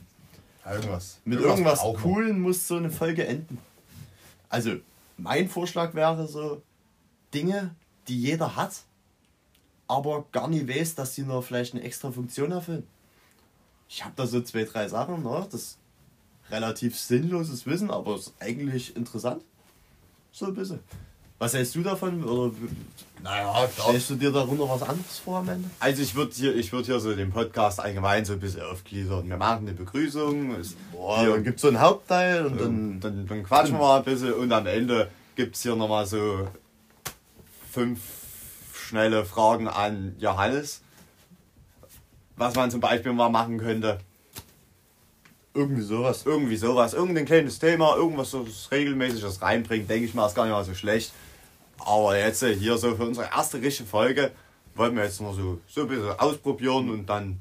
Irgendwas. 0.65 1.19
Mit 1.25 1.41
irgendwas 1.41 1.83
wir. 1.83 1.95
Coolen 1.95 2.41
muss 2.41 2.69
so 2.69 2.77
eine 2.77 2.91
Folge 2.91 3.27
enden. 3.27 3.59
Also, 4.49 4.77
mein 5.17 5.49
Vorschlag 5.49 5.95
wäre 5.95 6.29
so 6.29 6.63
Dinge, 7.33 7.75
die 8.09 8.21
jeder 8.21 8.57
hat, 8.57 8.83
aber 9.89 10.27
gar 10.33 10.49
nicht 10.49 10.69
weiß, 10.69 10.95
dass 10.95 11.15
sie 11.15 11.23
noch 11.23 11.43
vielleicht 11.43 11.75
eine 11.75 11.83
extra 11.83 12.11
Funktion 12.11 12.53
erfüllen. 12.53 12.87
Ich 13.89 14.05
habe 14.05 14.15
da 14.17 14.27
so 14.27 14.41
zwei, 14.41 14.65
drei 14.65 14.89
Sachen, 14.89 15.23
ne? 15.23 15.47
das 15.51 15.61
ist 15.61 15.79
relativ 16.51 16.99
sinnloses 16.99 17.67
Wissen, 17.67 17.91
aber 17.91 18.17
ist 18.17 18.35
eigentlich 18.41 18.97
interessant. 18.97 19.43
So 20.31 20.47
ein 20.47 20.55
bisschen. 20.55 20.81
Was 21.43 21.55
hältst 21.55 21.75
du 21.75 21.83
davon? 21.83 22.23
Oder 22.23 22.53
Naja, 23.21 23.67
klar. 23.67 23.89
stellst 23.89 24.11
du 24.11 24.15
dir 24.15 24.31
darunter 24.31 24.69
was 24.69 24.81
anderes 24.83 25.19
vor 25.19 25.39
am 25.39 25.49
Ende? 25.49 25.69
Also 25.81 26.01
ich 26.01 26.15
würde 26.15 26.31
hier, 26.33 26.55
ich 26.55 26.73
würd 26.73 26.87
hier 26.87 27.01
so 27.01 27.17
den 27.17 27.33
Podcast 27.33 27.81
allgemein 27.81 28.25
so 28.25 28.35
ein 28.35 28.39
bisschen 28.39 28.63
aufgliedern. 28.63 29.29
Wir 29.29 29.37
machen 29.37 29.67
eine 29.67 29.73
Begrüßung, 29.73 30.55
es, 30.55 30.77
Boah, 30.93 31.27
dann 31.27 31.43
gibt 31.43 31.57
es 31.57 31.63
so 31.63 31.67
einen 31.67 31.81
Hauptteil 31.81 32.47
und 32.47 32.61
dann, 32.61 33.01
dann. 33.01 33.01
dann, 33.01 33.27
dann 33.27 33.43
quatschen 33.43 33.75
wir 33.75 33.81
mal 33.81 33.99
ein 33.99 34.05
bisschen 34.05 34.35
und 34.35 34.53
am 34.53 34.69
Ende 34.69 35.11
gibt 35.35 35.57
es 35.57 35.63
hier 35.63 35.75
nochmal 35.75 36.07
so 36.07 36.47
fünf 37.73 37.99
schnelle 38.73 39.25
Fragen 39.25 39.67
an 39.67 40.15
Johannes. 40.21 40.81
Was 42.37 42.55
man 42.55 42.71
zum 42.71 42.81
Beispiel 42.81 43.13
mal 43.15 43.31
machen 43.31 43.59
könnte. 43.59 43.99
Irgendwie 45.55 45.83
sowas. 45.83 46.23
Irgendwie 46.25 46.57
sowas, 46.57 46.95
irgendein 46.95 47.25
kleines 47.27 47.59
Thema, 47.59 47.97
irgendwas 47.97 48.31
so 48.31 48.47
regelmäßiges 48.71 49.43
reinbringt, 49.43 49.91
denke 49.91 50.07
ich 50.07 50.15
mal, 50.15 50.29
ist 50.29 50.37
gar 50.37 50.45
nicht 50.45 50.53
mal 50.53 50.65
so 50.65 50.75
schlecht. 50.75 51.13
Aber 51.79 52.19
jetzt 52.19 52.43
äh, 52.43 52.55
hier 52.55 52.77
so 52.79 52.95
für 52.95 53.05
unsere 53.05 53.27
erste 53.27 53.61
richtige 53.61 53.89
Folge 53.89 54.31
wollten 54.75 54.97
wir 54.97 55.05
jetzt 55.05 55.21
noch 55.21 55.35
so, 55.35 55.61
so 55.69 55.83
ein 55.83 55.89
bisschen 55.89 56.19
ausprobieren 56.19 56.91
und 56.91 57.07
dann 57.07 57.41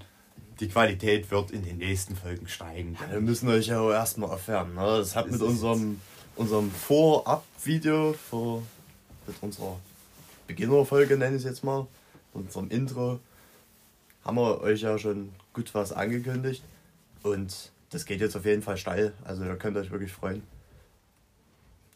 die 0.60 0.68
Qualität 0.68 1.30
wird 1.32 1.52
in 1.52 1.64
den 1.64 1.78
nächsten 1.78 2.16
Folgen 2.16 2.48
steigen. 2.48 2.98
Ja, 3.02 3.14
wir 3.14 3.22
müssen 3.22 3.50
euch 3.50 3.68
ja 3.68 3.80
auch 3.80 3.92
erstmal 3.92 4.30
erfahren. 4.30 4.76
Ne? 4.76 4.82
Das 4.82 5.16
hat 5.16 5.30
mit 5.30 5.42
unserem, 5.42 6.00
unserem 6.36 6.72
Vorab-Video, 6.72 8.14
vor, 8.30 8.64
mit 9.26 9.36
unserer 9.42 9.80
Beginnerfolge 10.48 11.18
nenne 11.18 11.36
ich 11.36 11.44
es 11.44 11.50
jetzt 11.50 11.64
mal, 11.64 11.88
unserem 12.34 12.70
Intro, 12.70 13.20
haben 14.24 14.38
wir 14.38 14.62
euch 14.62 14.82
ja 14.82 14.98
schon 14.98 15.32
gut 15.54 15.74
was 15.74 15.92
angekündigt. 15.92 16.64
Und 17.24 17.72
das 17.90 18.06
geht 18.06 18.22
jetzt 18.22 18.36
auf 18.36 18.46
jeden 18.46 18.62
Fall 18.62 18.78
steil. 18.78 19.14
Also 19.24 19.44
ihr 19.44 19.56
könnt 19.56 19.78
euch 19.78 19.92
wirklich 19.92 20.12
freuen. 20.12 20.44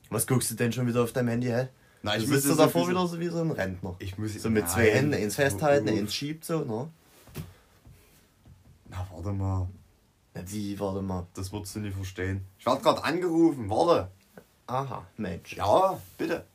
Was 0.09 0.27
guckst 0.27 0.51
du 0.51 0.55
denn 0.55 0.71
schon 0.71 0.87
wieder 0.87 1.03
auf 1.03 1.13
deinem 1.13 1.29
Handy, 1.29 1.47
hä? 1.47 1.67
Na, 2.05 2.11
du 2.11 2.17
ich 2.17 2.23
sitzt 2.27 2.33
müsste 2.45 2.49
du 2.49 2.55
davor 2.55 2.83
so- 2.83 2.89
wieder 2.91 3.07
so 3.07 3.19
wie 3.19 3.27
so 3.29 3.39
ein 3.41 3.49
Rentner. 3.51 3.95
Ich 3.99 4.17
muss 4.17 4.33
So 4.35 4.49
mit 4.51 4.69
zwei 4.69 4.83
Nein. 4.83 4.91
Händen, 4.93 5.13
eins 5.15 5.35
festhalten, 5.35 5.89
eins 5.89 6.13
schiebt 6.13 6.45
so, 6.45 6.59
ne? 6.59 6.87
Na, 8.89 9.07
warte 9.11 9.31
mal. 9.31 9.67
Na, 10.35 10.41
Wie, 10.45 10.79
warte 10.79 11.01
mal. 11.01 11.25
Das 11.33 11.51
würdest 11.51 11.75
du 11.75 11.79
nicht 11.79 11.95
verstehen. 11.95 12.45
Ich 12.59 12.65
werde 12.65 12.81
gerade 12.81 13.03
angerufen, 13.03 13.67
warte. 13.69 14.09
Aha, 14.67 15.05
Mensch. 15.17 15.55
Ja, 15.57 15.99
bitte. 16.17 16.45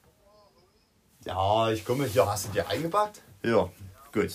Ja, 1.24 1.70
ich 1.70 1.84
komme 1.84 2.06
hier. 2.06 2.26
Hast 2.26 2.46
du 2.48 2.52
dir 2.52 2.68
eingepackt? 2.68 3.20
Ja, 3.42 3.68
gut. 4.12 4.34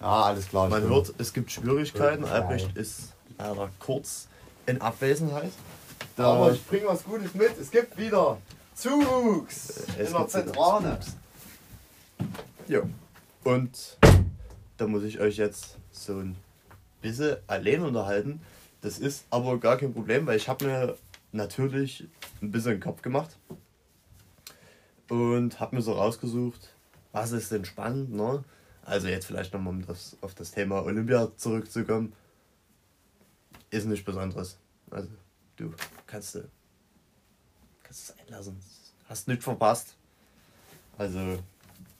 Ja, 0.00 0.22
alles 0.24 0.48
klar. 0.48 0.68
Man 0.68 0.82
hört, 0.82 1.14
es 1.18 1.32
gibt 1.32 1.50
Schwierigkeiten. 1.52 2.24
Ja. 2.24 2.30
Albrecht 2.32 2.76
ist 2.76 3.12
leider 3.38 3.70
kurz 3.78 4.26
in 4.66 4.80
Abwesenheit. 4.80 5.52
Da, 6.16 6.32
Aber 6.34 6.52
ich 6.52 6.64
bringe 6.66 6.86
was 6.88 7.04
Gutes 7.04 7.34
mit. 7.34 7.56
Es 7.58 7.70
gibt 7.70 7.96
wieder 7.96 8.38
Zuwuchs 8.74 9.84
Es 9.98 10.10
in 10.10 10.16
der 10.16 10.28
Zentrale. 10.28 11.00
Ja. 12.68 12.82
Und 13.44 13.98
da 14.76 14.86
muss 14.86 15.04
ich 15.04 15.20
euch 15.20 15.36
jetzt 15.36 15.76
so 15.92 16.18
ein 16.18 16.36
bisschen 17.00 17.36
allein 17.46 17.82
unterhalten. 17.82 18.40
Das 18.80 18.98
ist 18.98 19.26
aber 19.30 19.58
gar 19.58 19.76
kein 19.76 19.92
Problem, 19.92 20.26
weil 20.26 20.36
ich 20.36 20.48
habe 20.48 20.66
mir 20.66 20.98
natürlich 21.32 22.08
ein 22.42 22.50
bisschen 22.50 22.72
den 22.72 22.80
Kopf 22.80 23.02
gemacht 23.02 23.36
und 25.08 25.60
habe 25.60 25.76
mir 25.76 25.82
so 25.82 25.92
rausgesucht, 25.92 26.74
was 27.12 27.32
ist 27.32 27.52
denn 27.52 27.64
spannend, 27.64 28.12
ne? 28.12 28.44
Also 28.82 29.08
jetzt 29.08 29.26
vielleicht 29.26 29.54
nochmal 29.54 29.74
um 29.74 29.86
das, 29.86 30.16
auf 30.20 30.34
das 30.34 30.50
Thema 30.50 30.84
Olympia 30.84 31.30
zurückzukommen. 31.36 32.12
Ist 33.70 33.86
nichts 33.86 34.04
Besonderes. 34.04 34.58
Also 34.90 35.08
du 35.56 35.72
kannst 36.06 36.34
du 36.34 36.44
kannst 37.94 38.10
es 38.10 38.26
einlassen. 38.26 38.60
Hast 39.08 39.28
nichts 39.28 39.44
verpasst. 39.44 39.94
Also 40.98 41.38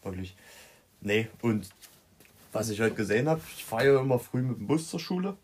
wirklich. 0.03 0.37
Nee, 1.01 1.29
und 1.43 1.69
was 2.53 2.69
ich 2.69 2.81
heute 2.81 2.95
gesehen 2.95 3.29
habe, 3.29 3.41
ich 3.57 3.65
fahre 3.65 3.87
ja 3.87 4.01
immer 4.01 4.19
früh 4.19 4.43
mit 4.43 4.59
dem 4.59 4.67
Bus 4.67 4.91
zur 4.91 5.01
Schule. 5.01 5.37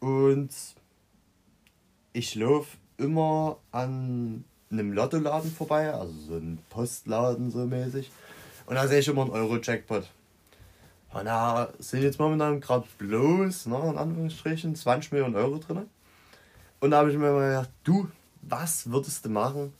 Und 0.00 0.50
ich 2.12 2.34
laufe 2.34 2.76
immer 2.96 3.58
an 3.72 4.44
einem 4.70 4.92
Lottoladen 4.92 5.50
vorbei, 5.50 5.92
also 5.92 6.12
so 6.12 6.36
ein 6.36 6.58
Postladen 6.68 7.50
so 7.50 7.66
mäßig. 7.66 8.10
Und 8.66 8.76
da 8.76 8.86
sehe 8.86 9.00
ich 9.00 9.08
immer 9.08 9.22
einen 9.22 9.30
Euro-Jackpot. 9.30 10.08
Und 11.12 11.24
da 11.24 11.72
sind 11.78 12.02
jetzt 12.02 12.20
momentan 12.20 12.60
gerade 12.60 12.86
bloß, 12.98 13.66
ne, 13.66 13.90
in 13.90 13.98
Anführungsstrichen, 13.98 14.76
20 14.76 15.12
Millionen 15.12 15.34
Euro 15.34 15.58
drin. 15.58 15.88
Und 16.78 16.92
da 16.92 16.98
habe 16.98 17.10
ich 17.10 17.16
mir 17.16 17.32
mal 17.32 17.48
gedacht, 17.48 17.70
du, 17.82 18.08
was 18.42 18.90
würdest 18.90 19.24
du 19.24 19.28
machen, 19.28 19.72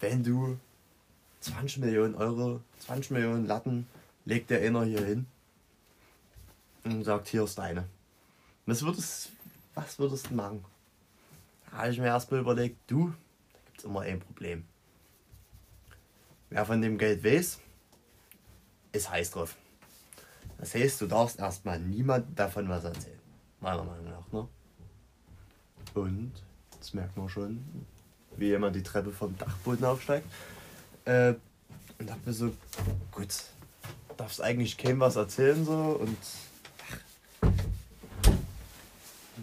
wenn 0.00 0.22
du 0.22 0.58
20 1.40 1.78
Millionen 1.78 2.14
Euro, 2.14 2.60
20 2.80 3.10
Millionen 3.12 3.46
Latten, 3.46 3.86
legt 4.24 4.50
der 4.50 4.60
einer 4.60 4.84
hier 4.84 5.04
hin 5.04 5.26
und 6.84 7.04
sagt, 7.04 7.28
hier 7.28 7.44
ist 7.44 7.58
deine. 7.58 7.88
Was 8.66 8.82
würdest, 8.82 9.30
was 9.74 9.98
würdest 9.98 10.30
du 10.30 10.34
machen? 10.34 10.64
Da 11.70 11.78
habe 11.78 11.90
ich 11.90 11.98
mir 11.98 12.06
erstmal 12.06 12.40
überlegt, 12.40 12.78
du, 12.86 13.08
da 13.52 13.58
gibt 13.66 13.78
es 13.78 13.84
immer 13.84 14.00
ein 14.00 14.20
Problem. 14.20 14.64
Wer 16.50 16.64
von 16.64 16.80
dem 16.80 16.98
Geld 16.98 17.24
weiß, 17.24 17.58
ist 18.92 19.10
heiß 19.10 19.32
drauf. 19.32 19.56
Das 20.58 20.74
heißt, 20.74 21.00
du 21.00 21.06
darfst 21.06 21.38
erstmal 21.38 21.80
niemand 21.80 22.38
davon 22.38 22.68
was 22.68 22.84
erzählen. 22.84 23.18
Meiner 23.60 23.84
Meinung 23.84 24.04
nach, 24.04 24.32
ne? 24.32 24.48
Und, 25.94 26.32
das 26.84 26.92
merkt 26.92 27.16
man 27.16 27.30
schon, 27.30 27.64
wie 28.36 28.48
jemand 28.48 28.76
die 28.76 28.82
Treppe 28.82 29.10
vom 29.10 29.36
Dachboden 29.38 29.86
aufsteigt. 29.86 30.26
Äh, 31.06 31.32
und 31.98 32.10
hab 32.10 32.26
mir 32.26 32.32
so, 32.34 32.52
gut, 33.10 33.28
darfst 34.18 34.42
eigentlich 34.42 34.76
keinem 34.76 35.00
was 35.00 35.16
erzählen 35.16 35.64
so 35.64 35.72
und 35.72 36.18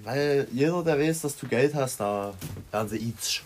weil 0.03 0.48
jeder, 0.51 0.83
der 0.83 1.00
weiß, 1.00 1.21
dass 1.21 1.36
du 1.38 1.48
Geld 1.48 1.74
hast, 1.74 2.00
da 2.00 2.33
werden 2.69 2.89
sie 2.89 2.98
itch. 2.98 3.41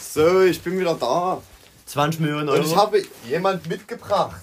So, 0.00 0.42
ich 0.42 0.60
bin 0.60 0.78
wieder 0.78 0.94
da. 0.94 1.42
20 1.86 2.20
Millionen 2.20 2.48
Und 2.50 2.56
Euro. 2.56 2.66
ich 2.66 2.76
habe 2.76 3.02
jemand 3.26 3.66
mitgebracht. 3.68 4.42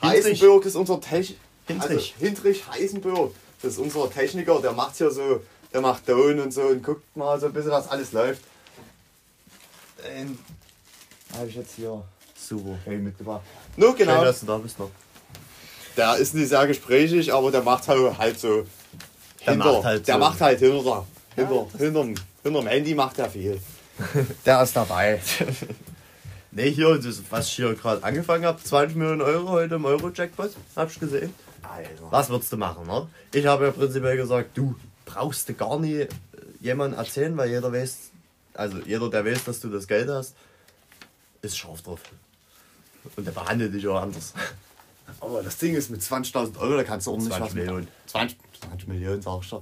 Hintrich. 0.00 0.24
Heisenberg 0.26 0.66
ist 0.66 0.76
unser 0.76 1.00
Techniker. 1.00 1.40
Hintrich. 1.66 2.14
Also, 2.14 2.26
Hintrich 2.26 2.68
Heisenberg. 2.68 3.30
Das 3.62 3.72
ist 3.72 3.78
unser 3.78 4.10
Techniker, 4.10 4.60
der 4.60 4.72
macht 4.72 4.96
hier 4.96 5.10
so, 5.10 5.40
der 5.74 5.80
macht 5.80 6.06
Ton 6.06 6.38
und 6.38 6.54
so 6.54 6.62
und 6.62 6.82
guckt 6.82 7.16
mal 7.16 7.38
so 7.38 7.46
ein 7.46 7.52
bisschen, 7.52 7.72
was 7.72 7.88
alles 7.88 8.12
läuft. 8.12 8.42
Den 10.06 10.38
habe 11.36 11.48
ich 11.48 11.56
jetzt 11.56 11.74
hier 11.74 12.00
Super. 12.36 12.78
hey, 12.84 12.96
mitgebracht. 12.96 13.42
Nur 13.76 13.94
genau. 13.96 14.16
Schön, 14.16 14.24
dass 14.24 14.40
du 14.40 14.46
da 14.46 14.58
bist 14.58 14.78
noch. 14.78 14.90
Der 15.96 16.16
ist 16.16 16.34
nicht 16.34 16.48
sehr 16.48 16.66
gesprächig, 16.68 17.32
aber 17.34 17.50
der 17.50 17.62
macht 17.62 17.88
halt, 17.88 18.18
halt 18.18 18.38
so. 18.38 18.66
Der 19.44 19.56
macht 19.56 19.84
halt 19.84 20.06
der 20.06 20.14
so. 20.14 20.20
macht 20.20 20.40
halt 20.40 20.58
hinter, 20.60 21.06
hinter, 21.34 21.66
hinterm, 21.76 22.14
hinterm 22.42 22.66
Handy 22.66 22.94
macht 22.94 23.18
er 23.18 23.28
viel. 23.28 23.60
der 24.46 24.62
ist 24.62 24.76
dabei. 24.76 25.20
Nee, 26.56 26.70
hier, 26.70 26.96
das, 26.98 27.20
was 27.30 27.48
ich 27.48 27.54
hier 27.54 27.74
gerade 27.74 28.04
angefangen 28.04 28.44
habe, 28.44 28.62
20 28.62 28.96
Millionen 28.96 29.22
Euro 29.22 29.48
heute 29.48 29.74
im 29.74 29.84
Euro-Jackpot, 29.84 30.50
hab 30.76 30.88
ich 30.88 31.00
gesehen. 31.00 31.34
Alter. 31.62 31.90
Was 32.10 32.30
würdest 32.30 32.52
du 32.52 32.56
machen, 32.56 32.86
ne? 32.86 33.08
Ich 33.32 33.44
habe 33.44 33.64
ja 33.64 33.70
prinzipiell 33.72 34.16
gesagt, 34.16 34.56
du 34.56 34.76
brauchst 35.14 35.48
du 35.48 35.54
gar 35.54 35.78
nie 35.78 36.00
äh, 36.00 36.08
jemandem 36.60 36.98
erzählen, 36.98 37.36
weil 37.36 37.50
jeder 37.50 37.72
weiß, 37.72 38.10
also 38.54 38.78
jeder, 38.78 39.08
der 39.10 39.24
weiß, 39.24 39.44
dass 39.44 39.60
du 39.60 39.68
das 39.70 39.86
Geld 39.86 40.08
hast, 40.08 40.34
ist 41.42 41.56
scharf 41.56 41.82
drauf. 41.82 42.00
Und 43.16 43.26
der 43.26 43.32
behandelt 43.32 43.74
dich 43.74 43.86
auch 43.86 44.00
anders. 44.00 44.32
Aber 45.20 45.42
das 45.42 45.58
Ding 45.58 45.74
ist 45.74 45.90
mit 45.90 46.00
20.000 46.00 46.58
Euro, 46.58 46.76
da 46.76 46.84
kannst 46.84 47.06
du 47.06 47.10
ordentlich 47.12 47.34
20 47.34 47.46
was 47.50 47.54
mit- 47.54 47.64
Millionen. 47.66 47.88
20, 48.06 48.38
20 48.60 48.88
Millionen, 48.88 49.22
sagst 49.22 49.52
du. 49.52 49.56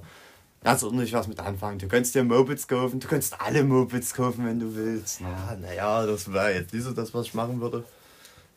Da 0.61 0.69
kannst 0.69 0.83
du 0.83 0.87
ordentlich 0.87 1.11
was 1.11 1.27
mit 1.27 1.39
anfangen. 1.41 1.77
Du 1.79 1.87
kannst 1.89 2.15
dir 2.15 2.23
Mopeds 2.23 2.67
kaufen, 2.69 2.99
du 3.01 3.07
kannst 3.09 3.39
alle 3.41 3.63
Mopeds 3.65 4.13
kaufen, 4.13 4.45
wenn 4.45 4.59
du 4.61 4.73
willst. 4.73 5.19
Ne? 5.19 5.27
Ja, 5.27 5.57
naja, 5.57 6.05
das 6.05 6.31
wäre 6.31 6.53
jetzt 6.53 6.73
nicht 6.73 6.83
so 6.83 6.93
das, 6.93 7.13
was 7.13 7.27
ich 7.27 7.33
machen 7.33 7.59
würde. 7.59 7.83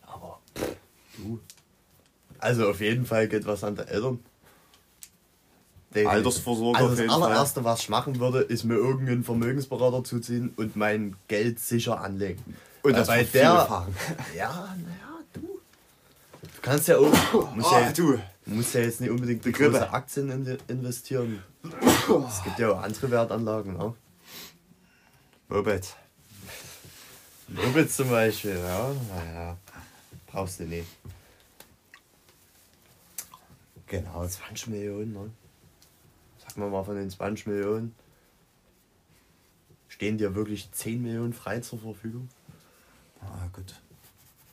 Aber 0.06 0.38
pff, 0.56 0.76
du. 1.18 1.40
Also 2.38 2.68
auf 2.70 2.80
jeden 2.80 3.06
Fall 3.06 3.26
geht 3.26 3.44
was 3.46 3.64
an 3.64 3.74
der 3.74 3.88
Eltern. 3.88 4.20
Definitiv. 5.96 6.10
Altersvorsorge 6.16 6.76
Also 6.78 6.84
auf 6.86 6.90
das 6.92 7.00
jeden 7.00 7.10
Fall. 7.12 7.22
allererste, 7.22 7.64
was 7.64 7.80
ich 7.80 7.88
machen 7.88 8.20
würde, 8.20 8.40
ist 8.40 8.64
mir 8.64 8.74
irgendeinen 8.74 9.24
Vermögensberater 9.24 10.04
zuziehen 10.04 10.52
und 10.56 10.76
mein 10.76 11.16
Geld 11.28 11.58
sicher 11.60 12.00
anlegen. 12.00 12.42
Und 12.82 12.92
Weil 12.92 13.00
das 13.00 13.06
bei 13.08 13.24
der. 13.24 13.42
Ja, 14.36 14.76
naja, 14.76 15.20
du. 15.32 15.40
Du 15.40 16.48
kannst 16.62 16.88
ja 16.88 16.98
auch. 16.98 17.54
Musst 17.54 17.72
Ah, 17.72 17.80
ja, 17.80 17.92
du. 17.92 18.18
musst 18.46 18.74
ja 18.74 18.80
jetzt 18.82 19.00
nicht 19.00 19.10
unbedingt 19.10 19.44
in 19.46 19.52
große 19.52 19.90
Aktien 19.92 20.30
in- 20.30 20.58
investieren. 20.68 21.42
Es 21.64 22.42
gibt 22.44 22.58
ja 22.60 22.70
auch 22.72 22.82
andere 22.82 23.10
Wertanlagen. 23.10 23.76
Ne? 23.76 23.94
Moped. 25.48 25.96
Moped 27.48 27.90
zum 27.92 28.10
Beispiel, 28.10 28.56
ja, 28.56 28.90
naja. 29.14 29.56
Brauchst 30.26 30.60
du 30.60 30.64
nicht. 30.64 30.86
Genau. 33.86 34.26
20 34.26 34.66
Millionen, 34.68 35.12
ne? 35.12 35.30
Sag 36.56 36.62
mal 36.62 36.70
mal 36.70 36.84
von 36.84 36.96
den 36.96 37.10
20 37.10 37.48
Millionen. 37.48 37.94
Stehen 39.88 40.16
dir 40.16 40.34
wirklich 40.34 40.72
10 40.72 41.02
Millionen 41.02 41.34
frei 41.34 41.60
zur 41.60 41.78
Verfügung? 41.78 42.30
Ah, 43.20 43.46
gut. 43.52 43.74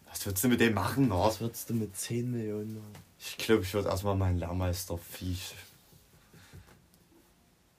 Was 0.09 0.25
würdest 0.25 0.43
du 0.43 0.49
mit 0.49 0.59
dem 0.59 0.73
machen? 0.73 1.07
Ne? 1.07 1.15
Was 1.15 1.39
würdest 1.39 1.69
du 1.69 1.75
mit 1.75 1.95
10 1.95 2.29
Millionen 2.29 2.75
machen? 2.75 2.93
Ich 3.19 3.37
glaube, 3.37 3.63
ich 3.63 3.73
würde 3.73 3.87
erstmal 3.87 4.17
meinen 4.17 4.37
Lehrmeister 4.37 4.97
Viech. 4.97 5.55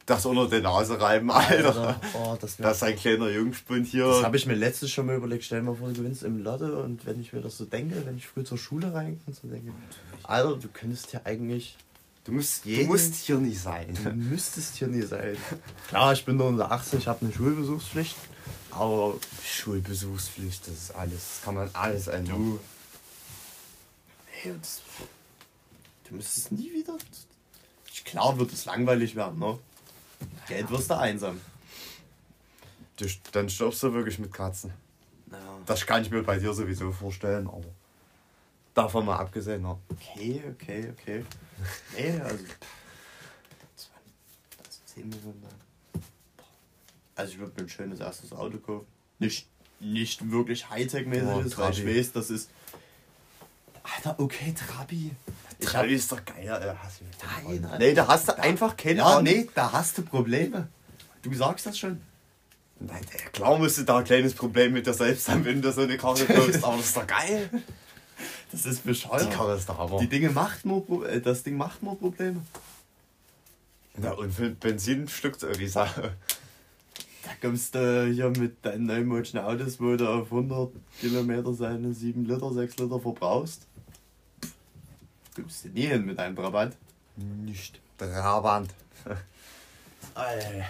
Das 0.06 0.24
unter 0.24 0.48
die 0.48 0.62
Nase 0.62 0.98
reiben, 0.98 1.30
Alter. 1.30 2.00
Oh, 2.14 2.36
das 2.40 2.56
Das 2.56 2.78
ist 2.78 2.82
ein 2.82 2.96
kleiner 2.96 3.28
Jungspund 3.28 3.86
hier. 3.86 4.06
Das 4.06 4.24
habe 4.24 4.38
ich 4.38 4.46
mir 4.46 4.54
letztens 4.54 4.90
schon 4.90 5.04
mal 5.04 5.16
überlegt. 5.16 5.44
Stell 5.44 5.60
dir 5.60 5.66
mal 5.66 5.74
vor, 5.74 5.88
du 5.88 5.94
gewinnst 5.94 6.22
im 6.22 6.42
Lotto 6.42 6.82
und 6.82 7.04
wenn 7.04 7.20
ich 7.20 7.34
mir 7.34 7.42
das 7.42 7.58
so 7.58 7.66
denke, 7.66 8.06
wenn 8.06 8.16
ich 8.16 8.26
früh 8.26 8.42
zur 8.42 8.56
Schule 8.56 8.92
reinkomme, 8.94 9.36
so 9.36 9.48
denke 9.48 9.72
Alter, 10.22 10.56
du 10.56 10.68
könntest 10.68 11.12
ja 11.12 11.20
eigentlich, 11.24 11.76
Du 12.24 12.32
musst, 12.32 12.64
du 12.64 12.84
musst 12.84 13.14
hier 13.16 13.36
nicht 13.36 13.60
sein. 13.60 13.94
du 14.02 14.10
müsstest 14.10 14.76
hier 14.76 14.88
nie 14.88 15.02
sein. 15.02 15.36
Klar, 15.88 16.14
ich 16.14 16.24
bin 16.24 16.38
nur 16.38 16.46
unter 16.46 16.72
18, 16.72 16.98
ich 16.98 17.06
habe 17.06 17.24
eine 17.24 17.34
Schulbesuchspflicht, 17.34 18.16
aber 18.70 19.16
Schulbesuchspflicht, 19.44 20.66
das 20.66 20.74
ist 20.74 20.90
alles. 20.92 21.18
Das 21.18 21.42
kann 21.44 21.54
man 21.54 21.70
alles 21.74 22.06
ändern. 22.06 22.36
du, 22.36 22.60
hey, 24.30 24.54
das, 24.58 24.80
du 26.08 26.14
müsstest 26.14 26.50
nie 26.52 26.72
wieder, 26.72 26.96
klar 28.06 28.38
wird 28.38 28.52
es 28.52 28.64
langweilig 28.64 29.14
werden, 29.16 29.38
ne? 29.38 29.58
Geld 30.48 30.70
wirst 30.70 30.90
du 30.90 30.98
einsam. 30.98 31.40
Du, 32.96 33.06
dann 33.32 33.50
stirbst 33.50 33.82
du 33.82 33.92
wirklich 33.92 34.18
mit 34.18 34.32
Katzen. 34.32 34.72
Das 35.66 35.84
kann 35.84 36.02
ich 36.02 36.10
mir 36.10 36.22
bei 36.22 36.38
dir 36.38 36.54
sowieso 36.54 36.92
vorstellen, 36.92 37.48
aber 37.48 37.64
davon 38.74 39.06
mal 39.06 39.16
abgesehen. 39.18 39.62
Ne? 39.62 39.76
Okay, 39.90 40.42
okay, 40.52 40.92
okay. 40.92 41.24
Nee, 41.96 42.20
also. 42.20 42.44
pff, 42.44 42.56
Also 44.58 44.78
10 44.86 45.08
Millionen. 45.08 45.42
dann. 45.42 46.02
Also 47.16 47.32
ich 47.32 47.38
würde 47.38 47.52
mir 47.56 47.62
ein 47.66 47.68
schönes 47.68 48.00
erstes 48.00 48.32
Auto 48.32 48.58
kaufen. 48.58 48.86
Nicht, 49.20 49.46
nicht 49.80 50.30
wirklich 50.30 50.66
Hightech-mäßig, 50.68 51.24
Ja, 51.28 51.40
ist, 51.40 51.56
weil 51.58 51.70
ich 51.72 51.78
Trabi. 51.78 51.98
weiß, 51.98 52.12
das 52.12 52.30
ist. 52.30 52.50
Alter, 53.82 54.18
okay, 54.18 54.52
Trabi. 54.54 55.12
Ich 55.58 55.66
hab, 55.66 55.72
Trabi 55.82 55.94
ist 55.94 56.10
doch 56.10 56.24
geil, 56.24 56.48
Alter. 56.50 56.76
Hast 56.82 57.00
du 57.00 57.04
Nein, 57.48 57.64
Alter. 57.64 57.78
nee, 57.78 57.94
da 57.94 58.08
hast 58.08 58.28
du 58.28 58.38
einfach 58.38 58.76
keine 58.76 58.98
ja, 58.98 59.04
Ahnung. 59.06 59.24
nee, 59.24 59.48
da 59.54 59.70
hast 59.72 59.96
du 59.98 60.02
Probleme. 60.02 60.68
Du 61.22 61.32
sagst 61.34 61.66
das 61.66 61.78
schon. 61.78 62.00
Nein, 62.80 63.02
klar 63.32 63.56
musst 63.56 63.78
du 63.78 63.84
da 63.84 63.98
ein 63.98 64.04
kleines 64.04 64.34
Problem 64.34 64.72
mit 64.72 64.86
dir 64.86 64.92
selbst 64.94 65.28
haben, 65.28 65.44
wenn 65.44 65.62
du 65.62 65.72
so 65.72 65.82
eine 65.82 65.96
Karre 65.96 66.24
kaufst, 66.26 66.64
aber 66.64 66.76
das 66.76 66.86
ist 66.86 66.96
doch 66.96 67.06
geil. 67.06 67.48
Das 68.54 68.66
ist 68.66 68.84
bescheuert. 68.84 69.22
Die 69.32 69.36
aber. 69.70 69.98
Die 69.98 70.08
Dinge 70.08 70.30
macht 70.30 70.64
nur, 70.64 70.84
Pro- 70.86 71.02
äh, 71.04 71.20
das 71.20 71.42
Ding 71.42 71.56
macht 71.56 71.82
nur 71.82 71.98
Probleme. 71.98 72.40
Na, 73.96 74.12
und 74.12 74.32
für 74.32 74.50
Benzin 74.50 75.06
stückt 75.08 75.42
irgendwie 75.42 75.68
Sache. 75.68 76.14
Da 77.24 77.30
kommst 77.40 77.74
du 77.74 78.06
hier 78.12 78.28
mit 78.30 78.64
deinen 78.64 78.86
neumodischen 78.86 79.38
Autos, 79.40 79.80
wo 79.80 79.96
du 79.96 80.06
auf 80.08 80.30
100 80.30 80.72
Kilometer 81.00 81.54
seine 81.54 81.94
7 81.94 82.24
Liter, 82.26 82.52
6 82.52 82.76
Liter 82.78 83.00
verbrauchst. 83.00 83.66
Kommst 85.34 85.64
du 85.64 85.68
nie 85.68 85.86
hin 85.86 86.04
mit 86.04 86.18
einem 86.18 86.34
Brabant. 86.34 86.76
Nicht. 87.16 87.80
Trabant. 87.98 88.70
Naja. 90.14 90.64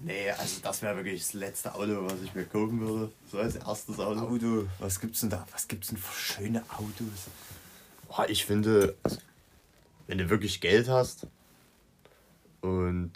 Nee, 0.00 0.30
also 0.30 0.60
das 0.62 0.82
wäre 0.82 0.96
wirklich 0.96 1.20
das 1.22 1.32
letzte 1.32 1.74
Auto, 1.74 2.04
was 2.04 2.20
ich 2.22 2.34
mir 2.34 2.44
kaufen 2.44 2.80
würde. 2.80 3.10
So 3.30 3.38
als 3.38 3.56
erstes 3.56 3.98
Auto. 3.98 4.20
Auto. 4.20 4.66
Was 4.78 5.00
gibt's 5.00 5.20
denn 5.20 5.30
da? 5.30 5.46
Was 5.52 5.66
gibt's 5.68 5.88
denn 5.88 5.96
für 5.96 6.12
schöne 6.18 6.62
Autos? 6.68 7.28
Boah, 8.08 8.28
ich 8.28 8.44
finde, 8.44 8.94
also, 9.02 9.18
wenn 10.06 10.18
du 10.18 10.28
wirklich 10.28 10.60
Geld 10.60 10.88
hast 10.88 11.26
und 12.60 13.12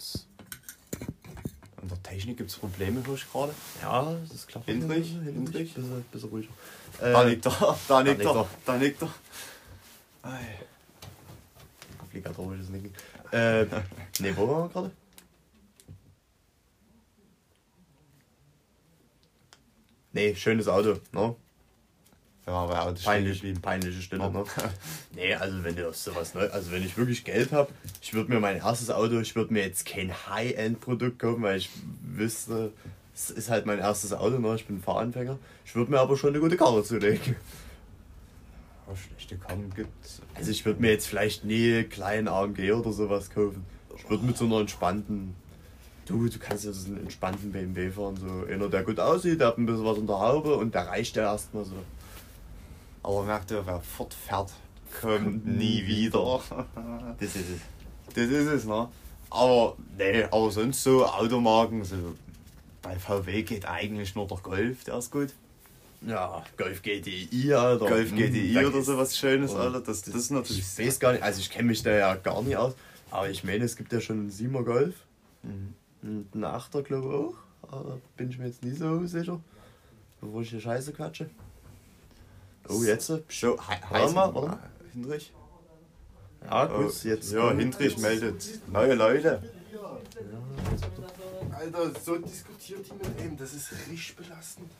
An 1.81 1.87
der 1.87 2.03
Technik 2.03 2.37
gibt's 2.37 2.55
Probleme, 2.55 3.05
höre 3.05 3.15
ich 3.15 3.31
gerade. 3.31 3.53
ja, 3.81 4.13
das 4.27 4.31
ist 4.35 4.47
klar. 4.47 4.63
Hinrich, 4.65 5.09
Hinrich. 5.11 5.73
bisschen, 5.75 6.03
bisschen 6.11 6.29
ruhiger. 6.29 6.49
Da 6.99 7.23
Äh, 7.23 7.29
nickt 7.29 7.45
er, 7.45 7.79
da 7.87 8.03
nickt 8.03 8.21
er, 8.21 8.47
da 8.65 8.77
nickt 8.77 9.01
er. 9.03 9.13
Obligatorisches 12.03 12.69
Nicken. 12.69 12.93
Äh, 13.31 13.65
nee, 14.19 14.33
wo 14.35 14.47
waren 14.47 14.63
wir 14.63 14.69
gerade? 14.69 14.91
Nee, 20.13 20.35
schönes 20.35 20.67
Auto, 20.67 20.99
ne? 21.13 21.35
Ja, 22.47 22.53
aber 22.53 22.81
Auto 22.81 23.01
Peinlich, 23.03 23.43
peinliche 23.61 24.01
Stille, 24.01 24.29
ne? 24.31 24.43
Nee, 25.15 25.35
also 25.35 25.63
wenn 25.63 25.75
du 25.75 25.93
sowas 25.93 26.33
neu, 26.33 26.49
also 26.49 26.71
wenn 26.71 26.83
ich 26.83 26.97
wirklich 26.97 27.23
Geld 27.23 27.51
habe, 27.51 27.71
ich 28.01 28.13
würde 28.13 28.31
mir 28.31 28.39
mein 28.39 28.57
erstes 28.57 28.89
Auto, 28.89 29.19
ich 29.19 29.35
würde 29.35 29.53
mir 29.53 29.63
jetzt 29.63 29.85
kein 29.85 30.11
High-End-Produkt 30.11 31.19
kaufen, 31.19 31.43
weil 31.43 31.57
ich 31.57 31.69
wüsste, 32.01 32.71
es 33.13 33.29
ist 33.29 33.49
halt 33.49 33.65
mein 33.65 33.79
erstes 33.79 34.11
Auto, 34.11 34.39
ne? 34.39 34.55
Ich 34.55 34.65
bin 34.65 34.81
Fahranfänger. 34.81 35.37
Ich 35.65 35.75
würde 35.75 35.91
mir 35.91 35.99
aber 35.99 36.17
schon 36.17 36.31
eine 36.31 36.39
gute 36.39 36.57
Karre 36.57 36.83
zulegen. 36.83 37.35
Oh, 38.87 38.95
schlechte 38.95 39.37
Karten 39.37 39.71
gibt's. 39.75 40.21
Also 40.33 40.51
ich 40.51 40.65
würde 40.65 40.81
mir 40.81 40.91
jetzt 40.91 41.07
vielleicht 41.07 41.45
nie 41.45 41.73
einen 41.75 41.89
kleinen 41.89 42.27
AMG 42.27 42.71
oder 42.71 42.91
sowas 42.91 43.29
kaufen. 43.29 43.65
Ich 43.95 44.09
würde 44.09 44.25
mit 44.25 44.35
so 44.37 44.45
einer 44.45 44.61
entspannten, 44.61 45.35
du, 46.05 46.27
du 46.27 46.39
kannst 46.39 46.65
ja 46.65 46.71
so 46.73 46.87
einen 46.87 47.01
entspannten 47.03 47.51
BMW 47.51 47.89
fahren, 47.91 48.17
so 48.17 48.45
einer, 48.51 48.69
der 48.69 48.83
gut 48.83 48.99
aussieht, 48.99 49.39
der 49.39 49.47
hat 49.47 49.57
ein 49.57 49.65
bisschen 49.65 49.85
was 49.85 49.97
in 49.97 50.07
der 50.07 50.19
Haube 50.19 50.55
und 50.55 50.73
der 50.73 50.87
reicht 50.87 51.15
ja 51.15 51.31
erstmal 51.31 51.65
so. 51.65 51.75
Aber 53.03 53.23
merkt 53.23 53.51
ihr, 53.51 53.65
wer 53.65 53.79
fortfährt, 53.79 54.51
kommt 55.01 55.45
nie 55.45 55.85
wieder. 55.85 56.41
Das 57.19 57.35
ist 57.35 57.49
es. 57.49 57.61
Das 58.13 58.25
ist 58.27 58.47
es, 58.47 58.65
ne? 58.65 58.89
Aber, 59.29 59.77
nee, 59.97 60.23
aber 60.23 60.51
sonst 60.51 60.83
so 60.83 61.05
Automarken, 61.05 61.83
so 61.85 61.95
bei 62.81 62.97
VW 62.99 63.43
geht 63.43 63.65
eigentlich 63.65 64.13
nur 64.15 64.27
der 64.27 64.37
Golf, 64.37 64.83
der 64.83 64.97
ist 64.97 65.11
gut. 65.11 65.29
Ja, 66.05 66.43
Golf 66.57 66.81
GTI, 66.81 67.53
Alter. 67.53 67.85
Golf 67.87 68.09
Hm, 68.09 68.17
GTI 68.17 68.53
da 68.55 68.67
oder 68.67 68.81
sowas 68.81 69.15
Schönes, 69.17 69.51
oder- 69.51 69.61
Alter. 69.61 69.81
Das, 69.81 70.01
das 70.01 70.15
ist 70.15 70.31
natürlich. 70.31 70.63
Ich 70.77 70.85
weiß 70.87 70.99
gar 70.99 71.13
nicht, 71.13 71.23
also 71.23 71.39
ich 71.39 71.49
kenne 71.49 71.67
mich 71.69 71.83
da 71.83 71.91
ja 71.91 72.15
gar 72.15 72.41
nicht 72.41 72.57
aus, 72.57 72.73
aber 73.11 73.29
ich 73.29 73.43
meine, 73.43 73.63
es 73.63 73.75
gibt 73.77 73.93
ja 73.93 74.01
schon 74.01 74.19
einen 74.19 74.31
7er 74.31 74.63
Golf 74.63 74.95
Mhm. 75.43 75.73
Und 76.03 76.29
einen 76.33 76.45
8er, 76.45 76.81
glaube 76.81 77.07
ich 77.07 77.13
auch. 77.13 77.73
Aber 77.73 77.99
bin 78.17 78.29
ich 78.29 78.37
mir 78.37 78.47
jetzt 78.47 78.63
nicht 78.63 78.77
so 78.77 79.05
sicher, 79.05 79.39
bevor 80.19 80.41
ich 80.41 80.49
hier 80.49 80.59
Scheiße 80.61 80.93
quatsche. 80.93 81.29
Oh, 82.67 82.83
jetzt? 82.83 83.07
So, 83.07 83.17
he 83.17 83.53
Warte 83.89 84.13
mal, 84.13 84.33
warte 84.33 84.47
mal. 84.47 84.59
Hinrich? 84.93 85.33
Ja, 86.43 86.65
gut, 86.65 86.93
Oh, 86.93 87.07
jetzt. 87.07 87.31
Ja, 87.31 87.51
Hinrich 87.51 87.97
meldet 87.97 88.67
neue 88.71 88.95
Leute. 88.95 89.41
Alter, 91.53 91.91
so 92.03 92.17
diskutiert 92.17 92.85
die 92.87 92.93
mit 92.93 93.21
ihm, 93.21 93.37
das 93.37 93.53
ist 93.53 93.71
richtig 93.71 94.15
belastend. 94.15 94.71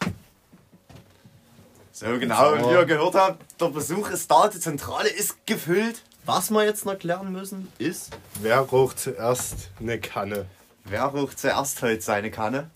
So, 1.92 2.06
genau, 2.18 2.54
und 2.54 2.64
wie 2.64 2.72
ihr 2.72 2.86
gehört 2.86 3.16
habt, 3.16 3.62
der 3.62 3.68
Besuch 3.68 4.10
ist 4.10 4.32
da, 4.32 4.48
die 4.48 4.60
Zentrale 4.60 5.10
ist 5.10 5.46
gefüllt. 5.46 6.02
Was 6.26 6.50
wir 6.50 6.64
jetzt 6.64 6.86
noch 6.86 6.98
klären 6.98 7.32
müssen, 7.32 7.68
ist, 7.78 8.12
Wer 8.42 8.60
raucht 8.60 9.00
zuerst 9.00 9.70
eine 9.80 10.00
Kanne? 10.00 10.46
Wer 10.86 11.04
ruft 11.06 11.40
zuerst 11.40 11.82
heute 11.82 12.02
seine 12.02 12.32
Kanne? 12.32 12.70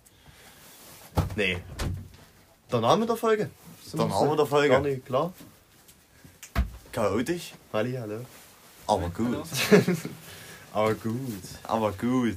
nee, 1.36 1.58
der 2.72 2.82
Name 2.82 3.06
der 3.06 3.15
Folge. 3.15 3.50
Sind 3.84 4.00
Der 4.00 4.08
Name 4.08 4.36
der 4.36 4.46
Folge. 4.46 4.70
Gar 4.70 4.82
nicht 4.82 5.06
klar. 5.06 5.34
Chaotisch, 6.91 7.54
Halli, 7.74 7.94
hallo. 7.94 8.20
aber 8.88 9.10
gut. 9.10 9.46
Aber 10.74 10.94
gut. 10.94 11.15
Aber 11.63 11.91
gut. 11.94 12.36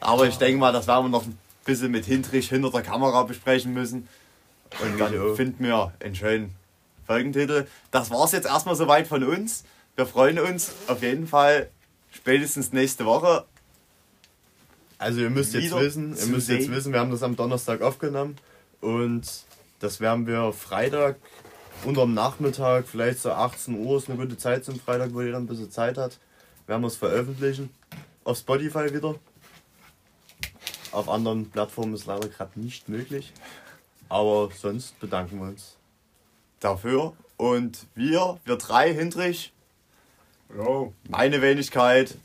Aber 0.00 0.26
ich 0.26 0.36
denke 0.38 0.58
mal, 0.58 0.72
das 0.72 0.86
werden 0.86 1.04
wir 1.06 1.10
noch 1.10 1.24
ein 1.26 1.38
bisschen 1.66 1.90
mit 1.90 2.06
Hintrich 2.06 2.48
hinter 2.48 2.70
der 2.70 2.80
Kamera 2.82 3.24
besprechen 3.24 3.74
müssen. 3.74 4.08
Und 4.82 4.98
dann 4.98 5.36
finden 5.36 5.64
wir 5.64 5.92
einen 6.02 6.14
schönen 6.14 6.54
Folgentitel. 7.06 7.66
Das 7.90 8.10
war's 8.10 8.32
jetzt 8.32 8.46
erstmal 8.46 8.74
soweit 8.74 9.06
von 9.06 9.22
uns. 9.22 9.64
Wir 9.96 10.06
freuen 10.06 10.38
uns 10.38 10.72
auf 10.86 11.02
jeden 11.02 11.26
Fall 11.26 11.68
spätestens 12.10 12.72
nächste 12.72 13.04
Woche. 13.04 13.44
Also 14.98 15.20
ihr 15.20 15.30
müsst 15.30 15.54
jetzt 15.54 15.74
wissen, 15.74 16.16
ihr 16.16 16.26
müsst 16.26 16.48
jetzt 16.48 16.70
wissen, 16.70 16.92
wir 16.92 17.00
haben 17.00 17.10
das 17.10 17.22
am 17.22 17.36
Donnerstag 17.36 17.82
aufgenommen 17.82 18.36
und 18.80 19.22
das 19.80 20.00
werden 20.00 20.26
wir 20.26 20.52
Freitag 20.52 21.16
unterm 21.84 22.14
Nachmittag, 22.14 22.86
vielleicht 22.88 23.20
so 23.20 23.30
18 23.30 23.74
Uhr 23.86 23.98
ist 23.98 24.08
eine 24.08 24.18
gute 24.18 24.36
Zeit 24.36 24.64
zum 24.64 24.80
Freitag, 24.80 25.14
wo 25.14 25.22
jeder 25.22 25.36
ein 25.36 25.46
bisschen 25.46 25.70
Zeit 25.70 25.96
hat, 25.96 26.18
werden 26.66 26.82
wir 26.82 26.88
es 26.88 26.96
veröffentlichen. 26.96 27.70
Auf 28.24 28.38
Spotify 28.38 28.92
wieder. 28.92 29.14
Auf 30.90 31.08
anderen 31.08 31.48
Plattformen 31.50 31.94
ist 31.94 32.06
leider 32.06 32.28
gerade 32.28 32.58
nicht 32.58 32.88
möglich. 32.88 33.32
Aber 34.08 34.50
sonst 34.58 34.98
bedanken 35.00 35.38
wir 35.38 35.48
uns. 35.48 35.76
dafür. 36.60 37.12
Und 37.36 37.86
wir, 37.94 38.40
wir 38.44 38.56
drei, 38.56 38.92
Hintrich, 38.92 39.52
Jo. 40.54 40.92
meine 41.08 41.40
Wenigkeit, 41.40 42.16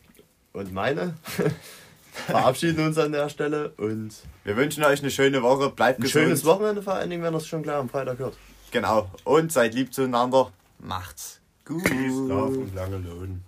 Und 0.54 0.74
meine 0.74 1.16
verabschieden 2.13 2.86
uns 2.86 2.97
an 2.97 3.12
der 3.12 3.30
Stelle 3.30 3.73
und 3.78 4.12
wir 4.43 4.56
wünschen 4.56 4.84
euch 4.84 5.02
eine 5.02 5.12
schöne 5.12 5.41
Woche. 5.41 5.69
Bleibt 5.69 5.99
ein 5.99 6.04
gesund. 6.04 6.26
schönes 6.26 6.45
Wochenende 6.45 6.82
vor 6.82 6.93
allen 6.93 7.10
Dingen, 7.10 7.23
wenn 7.23 7.34
ihr 7.34 7.38
es 7.38 7.47
schon 7.47 7.63
gleich 7.63 7.78
am 7.78 7.89
Freitag 7.89 8.19
hört. 8.19 8.36
Genau. 8.71 9.10
Und 9.23 9.52
seid 9.52 9.73
lieb 9.73 9.93
zueinander. 9.93 10.52
Macht's 10.80 11.39
gut. 11.65 11.88
Schlaf 11.88 12.49
und 12.49 12.76
lange 12.76 12.97
lohnen. 12.97 13.43